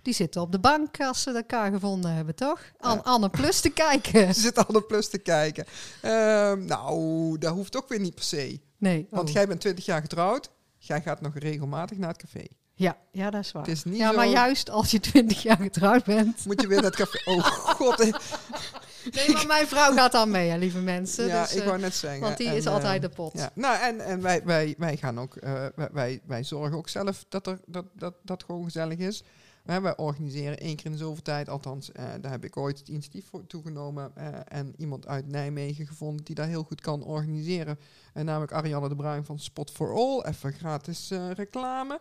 Die 0.07 0.15
zitten 0.15 0.41
op 0.41 0.51
de 0.51 0.59
bank 0.59 1.01
als 1.01 1.21
ze 1.21 1.31
elkaar 1.31 1.71
gevonden 1.71 2.13
hebben, 2.13 2.35
toch? 2.35 2.61
An 2.79 2.95
Ja. 2.95 3.01
Anne 3.03 3.29
Plus 3.29 3.59
te 3.59 3.69
kijken. 3.69 4.33
Ze 4.35 4.41
zitten 4.41 4.67
al 4.67 4.73
de 4.73 4.81
plus 4.81 5.09
te 5.09 5.17
kijken. 5.17 5.65
Ehm, 6.01 6.65
nou, 6.65 7.37
dat 7.37 7.53
hoeft 7.53 7.77
ook 7.77 7.89
weer 7.89 7.99
niet 7.99 8.15
per 8.15 8.23
se. 8.23 8.59
Nee. 8.77 9.07
Want 9.09 9.27
oh. 9.27 9.33
jij 9.33 9.47
bent 9.47 9.59
20 9.59 9.85
jaar 9.85 10.01
getrouwd. 10.01 10.49
Jij 10.77 11.01
gaat 11.01 11.21
nog 11.21 11.37
regelmatig 11.37 11.97
naar 11.97 12.09
het 12.09 12.17
café. 12.17 12.45
Ja, 12.73 12.97
ja, 13.11 13.29
dat 13.29 13.41
is 13.41 13.51
waar. 13.51 13.63
Het 13.63 13.71
is 13.71 13.83
niet 13.83 13.97
ja, 13.97 14.09
zo... 14.09 14.15
maar 14.15 14.27
juist 14.27 14.69
als 14.69 14.91
je 14.91 14.99
20 14.99 15.41
jaar 15.41 15.57
getrouwd 15.57 16.03
bent. 16.03 16.45
Moet 16.45 16.61
je 16.61 16.67
weer 16.67 16.81
naar 16.81 16.91
het 16.91 16.95
café... 16.95 17.31
Oh 17.31 17.45
god. 17.79 17.97
Nee, 17.97 19.31
maar 19.31 19.47
mijn 19.47 19.67
vrouw 19.67 19.93
gaat 19.93 20.11
dan 20.11 20.31
mee, 20.31 20.49
hè, 20.49 20.57
lieve 20.57 20.79
mensen. 20.79 21.27
ja, 21.27 21.41
dus, 21.41 21.53
ik 21.53 21.61
eh, 21.61 21.67
wou 21.67 21.79
net 21.79 21.95
zeggen. 21.95 22.21
want 22.21 22.37
die 22.37 22.47
En, 22.47 22.55
is 22.55 22.65
eh, 22.65 22.73
altijd 22.73 23.01
de 23.01 23.09
pot. 23.09 23.33
Ja, 23.33 23.51
nou 23.53 23.77
en, 23.81 23.99
en 23.99 24.21
wij, 24.21 24.41
wij, 24.43 24.75
wij 24.77 24.97
gaan 24.97 25.19
ook, 25.19 25.35
eh, 25.35 25.65
wij, 25.91 26.21
wij 26.25 26.43
zorgen 26.43 26.77
ook 26.77 26.89
zelf 26.89 27.25
dat 27.29 27.47
er 27.47 27.59
dat, 27.65 27.85
dat, 27.93 28.13
dat 28.23 28.43
gewoon 28.43 28.63
gezellig 28.63 28.97
is. 28.97 29.23
Wij 29.67 29.97
organiseren 29.97 30.59
één 30.59 30.75
keer 30.75 30.85
in 30.85 30.91
de 30.91 30.97
zoveel 30.97 31.23
tijd, 31.23 31.49
althans, 31.49 31.91
eh, 31.91 32.05
daar 32.21 32.31
heb 32.31 32.45
ik 32.45 32.57
ooit 32.57 32.79
het 32.79 32.87
initiatief 32.87 33.25
voor 33.25 33.47
toegenomen 33.47 34.11
eh, 34.15 34.27
en 34.47 34.73
iemand 34.77 35.07
uit 35.07 35.27
Nijmegen 35.27 35.87
gevonden 35.87 36.25
die 36.25 36.35
daar 36.35 36.47
heel 36.47 36.63
goed 36.63 36.81
kan 36.81 37.03
organiseren. 37.03 37.79
En 38.13 38.25
namelijk 38.25 38.51
Ariane 38.51 38.89
de 38.89 38.95
Bruin 38.95 39.25
van 39.25 39.39
Spot 39.39 39.71
for 39.71 39.93
All, 39.93 40.21
even 40.21 40.53
gratis 40.53 41.11
eh, 41.11 41.31
reclame. 41.31 41.99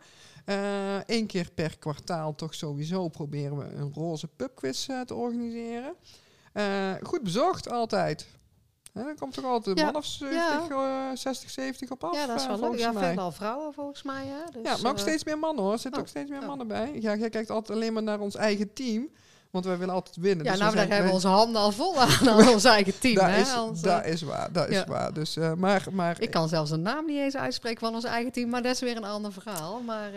Eén 1.06 1.26
keer 1.26 1.50
per 1.54 1.78
kwartaal 1.78 2.34
toch 2.34 2.54
sowieso 2.54 3.08
proberen 3.08 3.56
we 3.56 3.64
een 3.64 3.92
roze 3.94 4.28
pubquiz 4.28 4.88
eh, 4.88 5.00
te 5.00 5.14
organiseren. 5.14 5.94
Eh, 6.52 6.92
goed 7.02 7.22
bezocht 7.22 7.70
altijd. 7.70 8.26
Dan 9.04 9.16
komt 9.18 9.34
toch 9.34 9.44
altijd 9.44 9.78
een 9.78 9.84
Ja, 9.84 9.90
man 9.90 10.00
of 10.00 10.04
70, 10.04 10.70
eh, 10.70 11.10
60, 11.14 11.50
70 11.50 11.90
op 11.90 12.04
af. 12.04 12.14
Ja, 12.14 12.26
dat 12.26 12.36
is 12.36 12.42
eh, 12.46 12.48
wel 12.48 12.70
leuk. 12.70 12.78
Ja, 12.78 12.92
veelal 12.92 13.32
vrouwen 13.32 13.72
volgens 13.74 14.02
mij. 14.02 14.24
Hè? 14.26 14.52
Dus, 14.52 14.62
ja, 14.62 14.76
maar 14.82 14.90
ook 14.90 14.96
eh, 14.96 15.02
steeds 15.02 15.24
meer 15.24 15.38
mannen 15.38 15.64
hoor. 15.64 15.72
Er 15.72 15.78
zitten 15.78 16.00
oh, 16.00 16.06
ook 16.06 16.10
steeds 16.10 16.30
meer 16.30 16.40
oh. 16.40 16.46
mannen 16.46 16.66
bij. 16.66 16.98
Ja, 17.00 17.16
jij 17.16 17.28
kijkt 17.28 17.50
altijd 17.50 17.78
alleen 17.78 17.92
maar 17.92 18.02
naar 18.02 18.20
ons 18.20 18.34
eigen 18.34 18.72
team. 18.72 19.08
Want 19.50 19.64
wij 19.64 19.78
willen 19.78 19.94
altijd 19.94 20.16
winnen. 20.16 20.44
Ja, 20.44 20.50
Dus 20.50 20.60
nou, 20.60 20.72
we 20.72 20.76
daar 20.76 20.88
hebben 20.88 21.06
we 21.06 21.14
onze 21.14 21.28
handen 21.28 21.60
al 21.60 21.72
vol 21.72 22.00
aan, 22.00 22.28
aan 22.28 22.48
ons 22.54 22.64
eigen 22.64 22.98
team. 22.98 23.14
dat, 23.14 23.24
hè? 23.24 23.40
is, 23.40 23.80
dat 23.80 24.04
is 24.04 24.22
waar, 24.22 24.52
dat 24.52 24.68
is 24.68 24.84
waar. 24.84 25.12
Dus, 25.12 25.36
eh, 25.36 25.52
maar, 25.52 25.86
maar 25.92 26.20
Ik 26.20 26.30
kan 26.30 26.48
zelfs 26.48 26.70
een 26.70 26.82
naam 26.82 27.06
niet 27.06 27.18
eens 27.18 27.36
uitspreken 27.36 27.80
van 27.80 27.94
ons 27.94 28.04
eigen 28.04 28.32
team, 28.32 28.48
maar 28.48 28.62
dat 28.62 28.72
is 28.72 28.80
weer 28.80 28.96
een 28.96 29.04
ander 29.04 29.32
verhaal. 29.32 29.80
Maar 29.80 30.10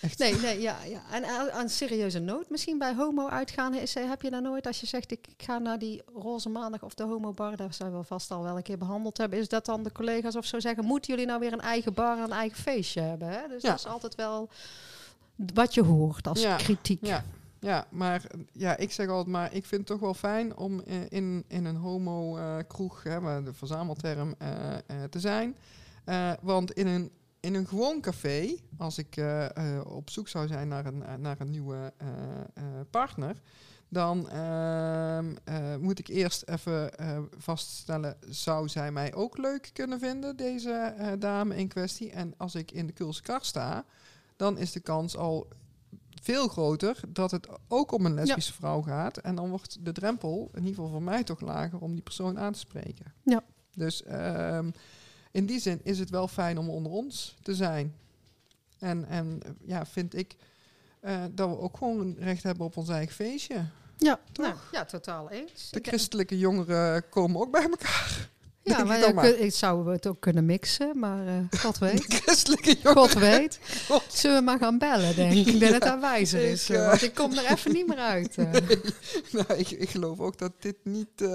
echt, 0.00 0.18
nee, 0.18 0.34
nee, 0.34 0.60
ja, 0.60 0.76
ja. 0.84 1.02
En 1.10 1.24
aan, 1.24 1.50
aan 1.50 1.68
serieuze 1.68 2.18
noot, 2.18 2.50
misschien 2.50 2.78
bij 2.78 2.94
homo 2.94 3.28
uitgaan, 3.28 3.74
is, 3.74 3.94
eh, 3.94 4.08
heb 4.08 4.22
je 4.22 4.30
daar 4.30 4.42
nooit, 4.42 4.66
als 4.66 4.80
je 4.80 4.86
zegt 4.86 5.10
ik, 5.10 5.26
ik 5.26 5.42
ga 5.42 5.58
naar 5.58 5.78
die 5.78 6.02
roze 6.14 6.48
maandag 6.48 6.82
of 6.82 6.94
de 6.94 7.02
homo 7.02 7.32
bar, 7.32 7.56
daar 7.56 7.74
zijn 7.74 7.96
we 7.98 8.04
vast 8.04 8.30
al 8.30 8.42
wel 8.42 8.56
een 8.56 8.62
keer 8.62 8.78
behandeld 8.78 9.18
hebben, 9.18 9.38
is 9.38 9.48
dat 9.48 9.64
dan 9.66 9.82
de 9.82 9.92
collega's 9.92 10.36
of 10.36 10.44
zo 10.44 10.60
zeggen, 10.60 10.84
moeten 10.84 11.10
jullie 11.10 11.26
nou 11.28 11.40
weer 11.40 11.52
een 11.52 11.60
eigen 11.60 11.94
bar 11.94 12.16
en 12.16 12.22
een 12.24 12.32
eigen 12.32 12.58
feestje 12.62 13.00
hebben? 13.00 13.28
Hè? 13.28 13.48
Dus 13.48 13.62
Ja. 13.62 13.68
dat 13.70 13.78
is 13.78 13.86
altijd 13.86 14.14
wel 14.14 14.48
wat 15.54 15.74
je 15.74 15.82
hoort 15.82 16.26
als 16.26 16.42
Ja, 16.42 16.56
kritiek. 16.56 17.06
ja, 17.06 17.24
ja, 17.60 17.86
maar 17.90 18.24
eh, 18.30 18.40
ja, 18.52 18.76
ik 18.76 18.92
zeg 18.92 19.08
altijd 19.08 19.26
maar, 19.26 19.54
ik 19.54 19.64
vind 19.66 19.80
het 19.80 19.86
toch 19.86 20.00
wel 20.00 20.14
fijn 20.14 20.56
om 20.56 20.80
eh, 20.80 20.96
in, 21.08 21.44
in 21.48 21.64
een 21.64 21.76
homo-kroeg, 21.76 23.02
de 23.02 23.50
verzamelterm, 23.52 24.34
eh, 24.38 24.72
eh, 24.74 24.80
te 25.10 25.20
zijn. 25.20 25.56
Eh, 26.04 26.32
want 26.40 26.72
in 26.72 26.86
een, 26.86 27.10
in 27.40 27.54
een 27.54 27.66
gewoon 27.66 28.00
café, 28.00 28.56
als 28.78 28.98
ik 28.98 29.16
eh, 29.16 29.76
eh, 29.76 29.86
op 29.86 30.10
zoek 30.10 30.28
zou 30.28 30.46
zijn 30.46 30.68
naar 30.68 30.86
een, 30.86 31.02
eh, 31.02 31.14
naar 31.14 31.40
een 31.40 31.50
nieuwe 31.50 31.92
partner, 32.90 33.40
dan 33.88 34.28
ehm, 34.28 35.34
eh, 35.44 35.76
moet 35.76 35.98
ik 35.98 36.08
eerst 36.08 36.42
even 36.48 36.90
vaststellen, 37.38 38.16
zou 38.28 38.68
zij 38.68 38.92
mij 38.92 39.14
ook 39.14 39.38
leuk 39.38 39.70
kunnen 39.72 39.98
vinden, 39.98 40.36
deze 40.36 40.94
dame 41.18 41.56
in 41.56 41.68
kwestie? 41.68 42.10
En 42.10 42.34
als 42.36 42.54
ik 42.54 42.70
in 42.70 42.86
de 42.86 42.92
Kulse 42.92 43.22
kar 43.22 43.44
sta, 43.44 43.84
dan 44.36 44.58
is 44.58 44.72
de 44.72 44.80
kans 44.80 45.16
al 45.16 45.48
veel 46.22 46.48
groter 46.48 47.00
dat 47.08 47.30
het 47.30 47.48
ook 47.68 47.92
om 47.92 48.06
een 48.06 48.14
lesbische 48.14 48.52
vrouw 48.52 48.82
gaat. 48.82 49.16
En 49.16 49.34
dan 49.34 49.50
wordt 49.50 49.84
de 49.84 49.92
drempel, 49.92 50.50
in 50.52 50.58
ieder 50.58 50.74
geval 50.74 50.90
voor 50.90 51.02
mij 51.02 51.24
toch 51.24 51.40
lager, 51.40 51.80
om 51.80 51.92
die 51.92 52.02
persoon 52.02 52.38
aan 52.38 52.52
te 52.52 52.58
spreken. 52.58 53.12
Ja. 53.22 53.44
Dus 53.74 54.02
ehm, 54.02 54.70
in 55.30 55.46
die 55.46 55.60
zin 55.60 55.80
is 55.82 55.98
het 55.98 56.10
wel 56.10 56.28
fijn 56.28 56.58
om 56.58 56.70
onder 56.70 56.92
ons 56.92 57.36
te 57.42 57.54
zijn. 57.54 57.94
En, 58.78 59.04
en 59.04 59.40
ja, 59.64 59.86
vind 59.86 60.14
ik 60.14 60.36
eh, 61.00 61.24
dat 61.30 61.48
we 61.48 61.58
ook 61.58 61.76
gewoon 61.76 62.16
recht 62.18 62.42
hebben 62.42 62.66
op 62.66 62.76
ons 62.76 62.88
eigen 62.88 63.14
feestje. 63.14 63.64
Ja, 63.96 64.20
Toch? 64.32 64.46
nou, 64.46 64.58
ja 64.72 64.84
totaal 64.84 65.30
eens. 65.30 65.70
De 65.70 65.80
christelijke 65.82 66.38
jongeren 66.38 67.08
komen 67.08 67.40
ook 67.40 67.50
bij 67.50 67.62
elkaar. 67.62 68.30
Ja, 68.78 68.84
maar 68.84 68.98
ik 68.98 69.04
ja, 69.04 69.12
kun- 69.20 69.42
ik 69.44 69.54
zou 69.54 69.92
het 69.92 70.06
ook 70.06 70.20
kunnen 70.20 70.46
mixen, 70.46 70.98
maar 70.98 71.26
eh 71.26 71.60
God 71.60 71.78
De 71.78 71.84
weet. 71.86 72.04
christelijke 72.08 72.70
jongeren. 72.82 72.96
God 72.96 73.12
weet. 73.12 73.58
Zullen 74.08 74.36
we 74.36 74.42
maar 74.44 74.58
gaan 74.58 74.78
bellen, 74.78 75.14
denk 75.16 75.46
ik. 75.46 75.60
Dat 75.60 75.72
het 75.72 75.84
aanwijzer 75.84 76.40
is. 76.42 76.70
ik, 76.70 76.76
eh, 76.76 76.82
eh, 76.82 76.88
want 76.88 77.02
ik 77.02 77.14
kom 77.14 77.32
er 77.32 77.44
even 77.52 77.72
niet 77.72 77.86
meer 77.86 77.98
uit. 77.98 78.36
Nou, 79.32 79.54
ik, 79.56 79.70
ik 79.70 79.90
geloof 79.90 80.20
ook 80.20 80.38
dat 80.38 80.52
dit 80.58 80.76
niet 80.82 81.28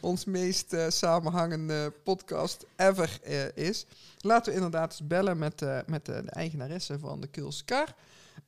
ons 0.00 0.24
meest 0.24 0.76
samenhangende 0.88 1.92
podcast 2.04 2.64
ever 2.76 3.18
is. 3.54 3.86
Laten 4.20 4.50
we 4.52 4.56
inderdaad 4.56 4.90
eens 4.90 5.06
bellen 5.06 5.38
met, 5.38 5.64
met 5.86 6.06
de, 6.06 6.22
eigenaresse 6.26 6.98
van 6.98 7.20
de 7.20 7.26
Kulse 7.26 7.64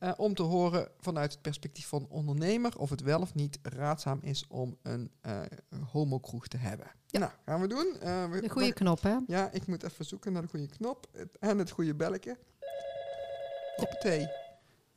Eh, 0.05 0.11
om 0.17 0.33
te 0.33 0.43
horen 0.43 0.87
vanuit 0.99 1.31
het 1.31 1.41
perspectief 1.41 1.87
van 1.87 2.07
ondernemer 2.09 2.77
of 2.79 2.89
het 2.89 3.01
wel 3.01 3.21
of 3.21 3.33
niet 3.33 3.59
raadzaam 3.61 4.19
is 4.21 4.47
om 4.47 4.77
een 4.81 5.11
eh 5.21 5.41
homokroeg 5.91 6.47
te 6.47 6.57
hebben. 6.57 6.87
Nou, 7.09 7.31
gaan 7.45 7.61
we 7.61 7.67
doen. 7.67 7.95
Eh, 8.01 8.29
we- 8.29 8.41
De 8.41 8.49
goede 8.49 8.73
knop, 8.73 9.01
hè? 9.01 9.17
Ja, 9.27 9.49
ik 9.51 9.67
moet 9.67 9.83
even 9.83 10.05
zoeken 10.05 10.33
naar 10.33 10.41
de 10.41 10.47
goede 10.47 10.67
knop 10.67 11.07
het- 11.11 11.37
en 11.39 11.57
het 11.57 11.69
goede 11.71 11.95
belletje. 11.95 12.37
Hoppatee. 13.75 14.27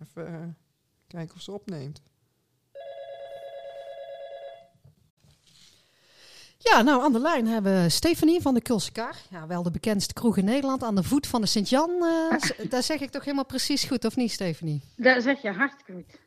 Even 0.02 0.26
eh, 0.26 0.46
kijken 1.06 1.34
of 1.36 1.42
ze 1.42 1.52
opneemt. 1.52 2.02
Ja, 6.58 6.82
nou, 6.82 7.02
aan 7.02 7.12
de 7.12 7.18
lijn 7.20 7.46
hebben 7.46 7.82
we 7.82 7.88
Stefanie 7.88 8.40
van 8.40 8.54
de 8.54 8.60
Kulse 8.60 8.92
Kar. 8.92 9.14
Ja, 9.30 9.46
wel 9.46 9.62
de 9.62 9.70
bekendste 9.70 10.14
kroeg 10.14 10.36
in 10.36 10.44
Nederland. 10.44 10.82
Aan 10.82 10.94
de 10.94 11.02
voet 11.02 11.26
van 11.26 11.40
de 11.40 11.46
Sint-Jan. 11.46 11.90
s- 12.38 12.52
daar 12.68 12.82
zeg 12.82 13.00
ik 13.00 13.10
toch 13.10 13.24
helemaal 13.24 13.44
precies 13.46 13.84
goed, 13.84 14.04
of 14.04 14.16
niet, 14.16 14.30
Stefanie? 14.32 14.82
Dat 14.96 15.22
zeg 15.22 15.42
je 15.42 15.50
hartstikke 15.52 15.92
goed. 15.92 16.18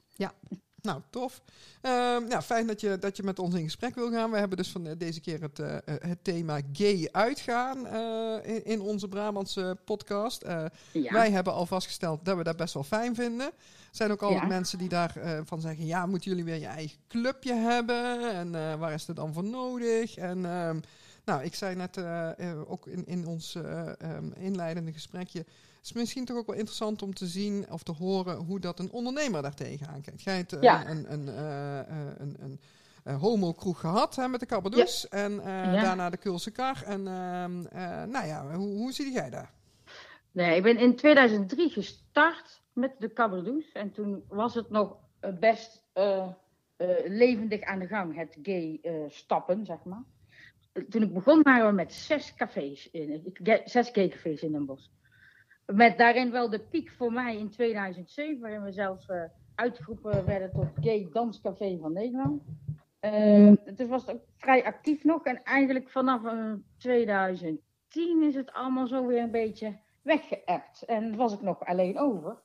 Nou, 0.81 1.01
tof. 1.09 1.41
Ehm, 1.81 2.27
nou, 2.27 2.41
fijn 2.41 2.67
dat 2.67 2.81
je, 2.81 2.97
dat 2.99 3.17
je 3.17 3.23
met 3.23 3.39
ons 3.39 3.55
in 3.55 3.63
gesprek 3.63 3.95
wil 3.95 4.11
gaan. 4.11 4.31
We 4.31 4.37
hebben 4.37 4.57
dus 4.57 4.71
van 4.71 4.87
eh, 4.87 4.93
deze 4.97 5.21
keer 5.21 5.41
het, 5.41 5.59
eh, 5.59 5.75
eh, 5.75 5.81
het 5.85 6.23
thema 6.23 6.59
gay 6.73 7.09
uitgaan 7.11 7.87
in, 8.43 8.65
in 8.65 8.81
onze 8.81 9.07
Brabantse 9.07 9.77
podcast. 9.85 10.45
Ja. 10.91 11.11
Wij 11.11 11.31
hebben 11.31 11.53
al 11.53 11.65
vastgesteld 11.65 12.25
dat 12.25 12.37
we 12.37 12.43
dat 12.43 12.57
best 12.57 12.73
wel 12.73 12.83
fijn 12.83 13.15
vinden. 13.15 13.45
Er 13.47 13.97
zijn 13.97 14.11
ook 14.11 14.21
altijd 14.21 14.41
Ja. 14.41 14.47
mensen 14.47 14.77
die 14.77 14.89
daarvan 14.89 15.47
van 15.47 15.61
zeggen... 15.61 15.85
ja, 15.85 16.05
moeten 16.05 16.29
jullie 16.29 16.45
weer 16.45 16.59
je 16.59 16.65
eigen 16.65 16.97
clubje 17.07 17.53
hebben? 17.53 18.33
En 18.33 18.79
waar 18.79 18.93
is 18.93 19.07
het 19.07 19.15
dan 19.15 19.33
voor 19.33 19.43
nodig? 19.43 20.17
En 20.17 20.45
ehm, 20.45 20.79
nou, 21.25 21.43
ik 21.43 21.55
zei 21.55 21.75
net 21.75 21.97
ook 22.67 22.87
in, 22.87 23.05
in 23.05 23.27
ons 23.27 23.55
eh, 23.55 24.01
ehm, 24.01 24.31
inleidende 24.35 24.91
gesprekje... 24.91 25.45
Het 25.81 25.89
is 25.89 25.95
misschien 25.95 26.25
toch 26.25 26.37
ook 26.37 26.45
wel 26.47 26.55
interessant 26.55 27.01
om 27.01 27.13
te 27.13 27.25
zien 27.27 27.65
of 27.71 27.83
te 27.83 27.91
horen 27.91 28.37
hoe 28.37 28.59
dat 28.59 28.79
een 28.79 28.91
ondernemer 28.91 29.41
daar 29.41 29.53
tegenaan 29.53 30.01
kijkt. 30.01 30.21
Jij 30.21 30.35
hebt 30.37 30.53
eh, 30.53 30.61
Ja. 30.61 30.89
een, 30.89 31.11
een, 31.13 31.27
eh, 31.27 31.79
eh, 31.79 31.85
een, 32.17 32.59
een, 33.03 33.13
homo-kroeg 33.15 33.79
gehad 33.79 34.15
hè, 34.15 34.27
met 34.27 34.39
de 34.39 34.45
Cabadous 34.45 35.07
en 35.09 35.31
Ja. 35.33 35.81
daarna 35.81 36.09
de 36.09 36.17
Kulse 36.17 36.51
Kar. 36.51 36.83
En 36.83 37.07
ehm, 37.07 37.65
eh, 37.65 38.03
nou 38.03 38.27
ja, 38.27 38.55
hoe, 38.55 38.77
hoe 38.77 38.91
zie 38.91 39.11
jij 39.11 39.29
daar? 39.29 39.51
Nee, 40.31 40.55
ik 40.55 40.63
ben 40.63 40.77
in 40.77 40.95
2003 40.95 41.69
gestart 41.69 42.61
met 42.73 42.91
de 42.99 43.13
Cabardoes. 43.13 43.71
En 43.71 43.91
toen 43.91 44.23
was 44.27 44.53
het 44.53 44.69
nog 44.69 44.97
best 45.39 45.83
levendig 47.05 47.61
aan 47.61 47.79
de 47.79 47.87
gang, 47.87 48.15
het 48.15 48.37
gay 48.43 48.79
stappen, 49.07 49.65
zeg 49.65 49.83
maar. 49.83 50.03
Toen 50.89 51.01
ik 51.01 51.13
begon 51.13 51.41
waren 51.41 51.67
we 51.67 51.73
met 51.73 51.93
zes 51.93 52.33
cafés, 52.35 52.89
in, 52.91 53.33
zes 53.65 53.89
gay 53.89 54.07
cafés 54.07 54.41
in 54.41 54.51
Den 54.51 54.65
Bosch. 54.65 54.87
Met 55.73 55.97
daarin 55.97 56.31
wel 56.31 56.49
de 56.49 56.59
piek 56.59 56.91
voor 56.91 57.13
mij 57.13 57.37
in 57.37 57.49
2007, 57.49 58.39
waarin 58.39 58.63
we 58.63 58.71
zelfs 58.71 59.05
eh, 59.05 59.23
uitgeroepen 59.55 60.25
werden 60.25 60.51
tot 60.51 60.67
gay 60.81 61.09
danscafé 61.11 61.77
van 61.81 61.93
Nederland. 61.93 62.43
Eh, 62.99 63.51
dus 63.75 63.87
was 63.87 64.05
het 64.05 64.15
ook 64.15 64.23
vrij 64.37 64.65
actief 64.65 65.03
nog. 65.03 65.23
En 65.23 65.43
eigenlijk 65.43 65.89
vanaf 65.89 66.25
eh, 66.25 66.53
2010 66.77 68.23
is 68.23 68.35
het 68.35 68.51
allemaal 68.51 68.87
zo 68.87 69.05
weer 69.05 69.21
een 69.21 69.31
beetje 69.31 69.77
weggeëpt. 70.01 70.81
En 70.85 71.15
was 71.15 71.33
ik 71.33 71.41
nog 71.41 71.65
alleen 71.65 71.99
over. 71.99 72.37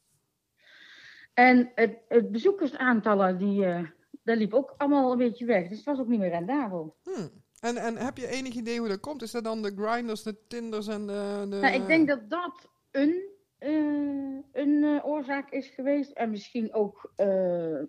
En 1.35 1.71
het, 1.75 1.99
het 2.09 2.33
bezoekersaantallen, 2.33 3.38
die, 3.38 3.64
eh 3.64 3.85
dat 4.26 4.37
liep 4.37 4.54
ook 4.54 4.75
allemaal 4.76 5.12
een 5.12 5.18
beetje 5.18 5.45
weg. 5.45 5.68
Dus 5.68 5.76
het 5.76 5.87
was 5.87 5.99
ook 5.99 6.06
niet 6.06 6.18
meer 6.18 6.30
rendabel. 6.30 6.97
Hmm. 7.02 7.30
En, 7.61 7.76
en 7.76 7.97
heb 7.97 8.16
je 8.16 8.28
enig 8.28 8.54
idee 8.54 8.78
hoe 8.78 8.88
dat 8.88 9.00
komt? 9.00 9.23
Is 9.23 9.30
dat 9.30 9.45
dan 9.45 9.62
de 9.62 9.73
grinders, 9.76 10.23
de 10.23 10.47
tinders 10.49 10.87
en 10.87 11.06
de... 11.06 11.47
de 11.50 11.56
Nou, 11.56 11.75
ik 11.75 11.87
denk 11.87 12.09
dat 12.09 12.30
dat 12.30 12.68
een, 12.97 13.29
eh, 13.59 14.62
een 14.62 14.85
eh, 14.85 15.07
oorzaak 15.07 15.50
is 15.50 15.69
geweest. 15.69 16.11
En 16.11 16.31
misschien 16.31 16.75
ook 16.75 17.12
eh, 17.17 17.83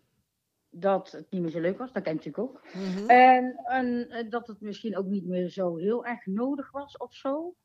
dat 0.69 1.11
het 1.11 1.31
niet 1.31 1.41
meer 1.41 1.51
zo 1.51 1.59
leuk 1.59 1.77
was. 1.77 1.91
Dat 1.91 2.03
kent 2.03 2.25
natuurlijk 2.25 2.49
ook. 2.49 2.65
Mhm. 2.73 3.09
En, 3.09 3.55
en 3.55 4.07
dat 4.29 4.47
het 4.47 4.61
misschien 4.61 4.97
ook 4.97 5.05
niet 5.05 5.25
meer 5.25 5.49
zo 5.49 5.75
heel 5.75 6.05
erg 6.05 6.25
nodig 6.25 6.71
was 6.71 6.97
of 6.97 7.13
zo. 7.13 7.55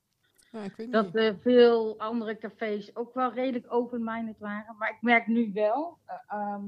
Ja, 0.52 0.62
ik 0.62 0.76
weet 0.76 0.86
niet. 0.86 0.92
Dat 0.92 1.14
er 1.14 1.38
veel 1.38 1.98
andere 1.98 2.38
cafés 2.38 2.96
ook 2.96 3.14
wel 3.14 3.32
redelijk 3.32 3.72
open-minded 3.72 4.38
waren. 4.38 4.76
Maar 4.78 4.90
ik 4.90 5.02
merk 5.02 5.26
nu 5.26 5.50
wel, 5.52 5.98
eh, 6.04 6.16
ehm, 6.26 6.64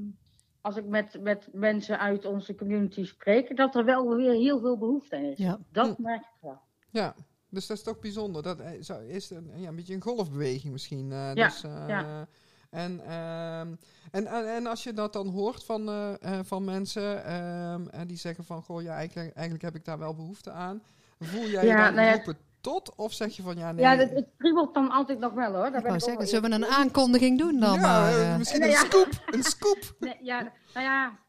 als 0.61 0.77
ik 0.77 0.85
met, 0.85 1.21
met 1.21 1.49
mensen 1.51 1.99
uit 1.99 2.25
onze 2.25 2.55
community 2.55 3.05
spreek, 3.05 3.57
dat 3.57 3.75
er 3.75 3.85
wel 3.85 4.15
weer 4.15 4.33
heel 4.33 4.59
veel 4.59 4.77
behoefte 4.77 5.17
is. 5.17 5.37
Ja. 5.37 5.59
Dat 5.71 5.97
merk 5.97 6.21
ik 6.21 6.41
wel. 6.41 6.61
Ja, 6.91 7.15
dus 7.49 7.67
dat 7.67 7.77
is 7.77 7.83
toch 7.83 7.99
bijzonder. 7.99 8.43
Dat 8.43 8.59
eh, 8.59 8.69
zo- 8.81 8.99
is 8.99 9.29
een, 9.29 9.51
ja, 9.55 9.67
een 9.67 9.75
beetje 9.75 9.93
een 9.93 10.01
golfbeweging 10.01 10.73
misschien. 10.73 11.11
eh, 11.11 11.33
Ja, 11.33 11.47
dus, 11.47 11.63
eh, 11.63 11.83
ja. 11.87 12.27
En, 12.69 12.99
ehm, 12.99 13.75
en, 14.11 14.27
en, 14.27 14.55
en 14.55 14.65
als 14.65 14.83
je 14.83 14.93
dat 14.93 15.13
dan 15.13 15.27
hoort 15.27 15.63
van, 15.63 15.89
eh, 15.89 16.13
eh, 16.39 16.39
van 16.45 16.63
mensen 16.63 17.25
ehm, 17.25 17.87
en 17.87 18.07
die 18.07 18.17
zeggen 18.17 18.43
van... 18.45 18.61
Goh, 18.63 18.81
ja, 18.81 18.93
eigenlijk, 18.95 19.33
eigenlijk 19.33 19.65
heb 19.65 19.75
ik 19.75 19.85
daar 19.85 19.99
wel 19.99 20.15
behoefte 20.15 20.51
aan. 20.51 20.83
Voel 21.19 21.47
jij 21.47 21.65
Ja, 21.65 21.77
je 21.87 21.93
dan 21.93 21.95
nou 22.05 22.35
tot? 22.61 22.95
Of 22.95 23.13
zeg 23.13 23.35
je 23.35 23.41
van 23.43 23.57
ja, 23.57 23.71
nee... 23.71 23.85
Ja, 23.85 23.95
het, 23.95 24.09
het 24.11 24.27
kriebelt 24.37 24.73
dan 24.73 24.89
altijd 24.91 25.19
nog 25.19 25.33
wel 25.33 25.53
hoor. 25.53 25.71
Daar 25.71 25.75
Ik 25.75 25.83
ben 25.83 25.93
ik 25.95 26.01
zeggen, 26.03 26.27
zullen 26.27 26.49
we 26.49 26.55
een 26.55 26.65
aankondiging 26.65 27.39
doen 27.39 27.59
dan 27.59 27.73
ja, 27.73 27.81
maar? 27.81 28.37
misschien 28.37 28.59
Nee, 28.59 28.69
een 28.69 28.75
scoop. 28.75 29.09
Een 29.25 29.43
scoop. 29.43 29.95
Nee, 29.99 30.17
ja, 30.21 30.41
nou 30.73 30.85
ja, 30.85 31.19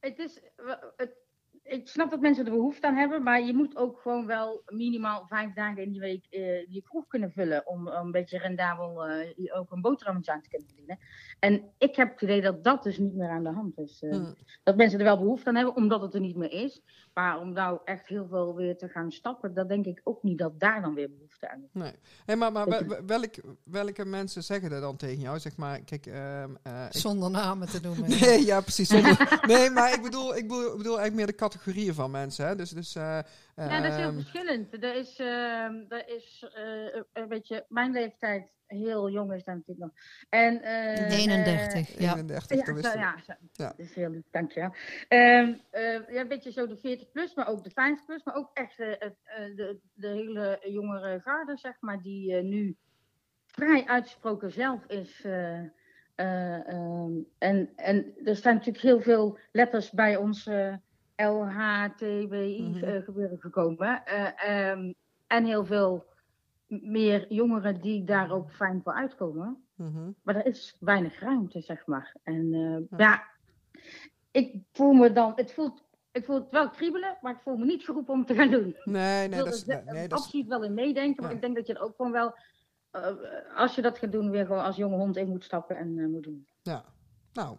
het 0.00 0.18
is, 0.18 0.40
het, 0.96 1.10
ik 1.64 1.88
snap 1.88 2.10
dat 2.10 2.20
mensen 2.20 2.44
er 2.44 2.50
behoefte 2.52 2.86
aan 2.86 2.94
hebben, 2.94 3.22
maar 3.22 3.42
je 3.42 3.54
moet 3.54 3.76
ook 3.76 4.00
gewoon 4.00 4.26
wel 4.26 4.62
minimaal 4.66 5.26
vijf 5.26 5.52
dagen 5.54 5.82
in 5.82 5.90
die 5.90 6.00
week 6.00 6.26
eh, 6.30 6.40
je 6.72 6.82
kroeg 6.82 7.06
kunnen 7.06 7.30
vullen 7.32 7.66
om, 7.66 7.88
om 7.88 7.94
een 7.94 8.10
beetje 8.10 8.38
rendabel 8.38 9.06
eh, 9.06 9.28
je 9.36 9.52
ook 9.52 9.70
een 9.70 9.80
boterhammetje 9.80 10.32
aan 10.32 10.40
te 10.42 10.48
kunnen 10.48 10.68
verdienen. 10.68 10.98
En 11.40 11.62
ik 11.78 11.96
heb 11.96 12.12
het 12.12 12.22
idee 12.22 12.40
dat 12.42 12.64
dat 12.64 12.82
dus 12.82 12.98
niet 12.98 13.14
meer 13.14 13.28
aan 13.28 13.42
de 13.44 13.52
hand 13.52 13.78
is. 13.78 14.02
eh. 14.02 14.10
Hm. 14.10 14.32
Dat 14.62 14.76
mensen 14.76 14.98
er 14.98 15.04
wel 15.04 15.18
behoefte 15.18 15.48
aan 15.48 15.54
hebben, 15.54 15.76
omdat 15.76 16.00
het 16.02 16.14
er 16.14 16.20
niet 16.20 16.36
meer 16.36 16.52
is. 16.52 16.80
Maar 17.14 17.40
om 17.40 17.52
nou 17.52 17.78
echt 17.84 18.06
heel 18.06 18.26
veel 18.28 18.54
weer 18.54 18.76
te 18.76 18.88
gaan 18.88 19.10
stappen, 19.12 19.54
dat 19.54 19.68
denk 19.68 19.86
ik 19.86 20.00
ook 20.04 20.22
niet 20.22 20.38
dat 20.38 20.60
daar 20.60 20.82
dan 20.82 20.94
weer 20.94 21.10
behoefte 21.10 21.50
aan 21.50 21.62
is. 21.62 21.68
Nee. 21.72 21.92
Hey, 22.24 22.36
maar 22.36 22.52
maar 22.52 22.66
wel- 22.68 22.98
welk, 23.06 23.34
welke 23.64 24.04
mensen 24.04 24.42
zeggen 24.42 24.70
dat 24.70 24.80
dan 24.80 24.96
tegen 24.96 25.20
jou? 25.20 25.38
Zeg 25.38 25.56
maar, 25.56 25.80
kijk... 25.80 26.06
ehm, 26.06 26.50
eh, 26.62 26.84
ik- 26.86 26.92
Zonder 27.00 27.30
namen 27.30 27.68
te 27.68 27.80
noemen. 27.82 28.08
Nee, 28.20 28.44
ja, 28.44 28.60
precies. 28.60 28.88
Zonder- 28.88 29.38
nee, 29.46 29.70
maar 29.70 29.94
ik 29.94 30.02
bedoel, 30.02 30.36
ik 30.36 30.48
bedoel, 30.48 30.70
ik 30.70 30.76
bedoel 30.76 30.98
eigenlijk 30.98 31.14
meer 31.14 31.26
de 31.26 31.32
categorieën 31.54 31.94
van 31.94 32.10
mensen. 32.10 32.46
Hè? 32.46 32.56
Dus, 32.56 32.70
dus, 32.70 32.94
eh, 32.96 33.18
Ja, 33.56 33.80
dat 33.80 33.90
is 33.90 33.96
heel 33.96 34.08
ehm, 34.08 34.14
verschillend. 34.14 34.84
Er 34.84 34.94
is, 34.96 35.18
ehm, 35.18 35.74
er 35.88 36.08
is 36.16 36.46
eh, 36.54 37.02
een 37.12 37.28
beetje, 37.28 37.64
mijn 37.68 37.92
leeftijd, 37.92 38.52
heel 38.66 39.10
jong 39.10 39.32
is 39.32 39.44
dat 39.44 39.54
natuurlijk 39.54 39.78
nog. 39.78 39.90
En, 40.28 40.62
eh, 40.62 41.18
31, 41.18 41.94
eh, 41.94 42.00
ja. 42.00 42.16
31, 42.16 42.66
ja, 42.66 42.72
dat 42.74 42.92
ja, 42.94 43.14
zo. 43.26 43.32
Ja. 43.52 43.68
dat 43.68 43.78
is 43.78 43.94
heel 43.94 44.10
lief, 44.10 44.22
dankjewel. 44.30 44.74
Ehm 45.08 45.52
eh, 45.70 46.08
ja, 46.08 46.20
een 46.20 46.28
beetje 46.28 46.52
zo 46.52 46.66
de 46.66 46.76
40 46.76 47.10
plus, 47.10 47.34
maar 47.34 47.48
ook 47.48 47.64
de 47.64 47.70
50 47.70 48.04
plus, 48.06 48.24
maar 48.24 48.34
ook 48.34 48.50
echt 48.54 48.78
eh, 48.78 48.88
het, 48.98 49.16
eh, 49.24 49.56
de, 49.56 49.78
de 49.94 50.08
hele 50.08 50.58
jongere 50.62 51.20
garde, 51.20 51.56
zeg 51.56 51.76
maar, 51.80 52.02
die 52.02 52.36
eh, 52.36 52.42
nu 52.44 52.76
vrij 53.46 53.84
uitgesproken 53.86 54.52
zelf 54.52 54.84
is. 54.86 55.20
eh, 55.24 55.58
eh, 56.14 56.68
ehm, 56.68 57.12
en, 57.38 57.72
en 57.76 58.14
er 58.24 58.36
staan 58.36 58.54
natuurlijk 58.54 58.84
heel 58.84 59.00
veel 59.00 59.38
letters 59.52 59.90
bij 59.90 60.16
ons 60.16 60.46
eh, 60.46 60.74
LHTBI 61.16 62.62
Mhm. 62.62 62.84
eh, 62.84 63.02
gebeuren 63.04 63.38
gekomen. 63.40 64.04
Eh, 64.06 64.70
ehm, 64.70 64.92
en 65.26 65.44
heel 65.44 65.64
veel 65.64 66.04
meer 66.66 67.32
jongeren 67.32 67.80
die 67.80 68.04
daar 68.04 68.30
ook 68.30 68.50
fijn 68.50 68.80
voor 68.82 68.92
uitkomen. 68.94 69.64
Mhm. 69.74 70.10
Maar 70.22 70.36
er 70.36 70.46
is 70.46 70.76
weinig 70.80 71.20
ruimte, 71.20 71.60
zeg 71.60 71.86
maar. 71.86 72.14
En 72.22 72.52
eh, 72.52 72.98
Ja. 72.98 73.04
ja. 73.06 73.22
ik 74.30 74.62
voel 74.72 74.92
me 74.92 75.12
dan, 75.12 75.32
het 75.36 75.52
voelt, 75.52 75.84
ik 76.12 76.24
voel 76.24 76.36
het 76.36 76.50
wel 76.50 76.70
kriebelen, 76.70 77.18
maar 77.20 77.32
ik 77.34 77.40
voel 77.42 77.56
me 77.56 77.64
niet 77.64 77.84
geroepen 77.84 78.12
om 78.12 78.18
het 78.18 78.28
te 78.28 78.34
gaan 78.34 78.50
doen. 78.50 78.76
Nee, 78.84 79.28
nee, 79.28 79.38
dat 79.44 79.54
is... 79.54 79.64
Nee, 79.64 79.82
nee, 79.84 80.12
absoluut 80.12 80.46
wel 80.46 80.62
in 80.64 80.74
meedenken, 80.74 81.22
maar 81.22 81.30
Ja. 81.30 81.36
ik 81.36 81.42
denk 81.42 81.56
dat 81.56 81.66
je 81.66 81.74
er 81.74 81.82
ook 81.82 81.96
gewoon 81.96 82.12
wel, 82.12 82.34
als 83.56 83.74
je 83.74 83.82
dat 83.82 83.98
gaat 83.98 84.12
doen, 84.12 84.30
weer 84.30 84.46
gewoon 84.46 84.62
als 84.64 84.76
jonge 84.76 84.96
hond 84.96 85.16
in 85.16 85.28
moet 85.28 85.44
stappen 85.44 85.76
en 85.76 86.10
moet 86.10 86.22
doen. 86.22 86.46
ja. 86.62 86.84
Nou, 87.32 87.56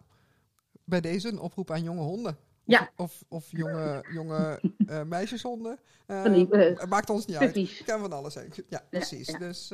bij 0.84 1.00
deze 1.00 1.28
een 1.28 1.38
oproep 1.38 1.70
aan 1.70 1.82
jonge 1.82 2.00
honden. 2.02 2.36
Ja. 2.66 2.90
Of, 2.96 3.24
of 3.28 3.46
jonge, 3.50 4.04
jonge 4.12 4.60
uh, 4.78 5.02
meisjeshonden. 5.16 5.78
Uh, 6.06 6.24
die, 6.24 6.48
maakt 6.88 7.10
ons 7.10 7.26
niet 7.26 7.36
uit. 7.36 7.54
Het 7.54 7.82
kan 7.84 8.00
van 8.00 8.12
alles 8.12 8.32
zijn. 8.32 8.52
Ja, 8.68 8.82
precies. 8.90 9.26
ja. 9.26 9.38
Dus, 9.38 9.72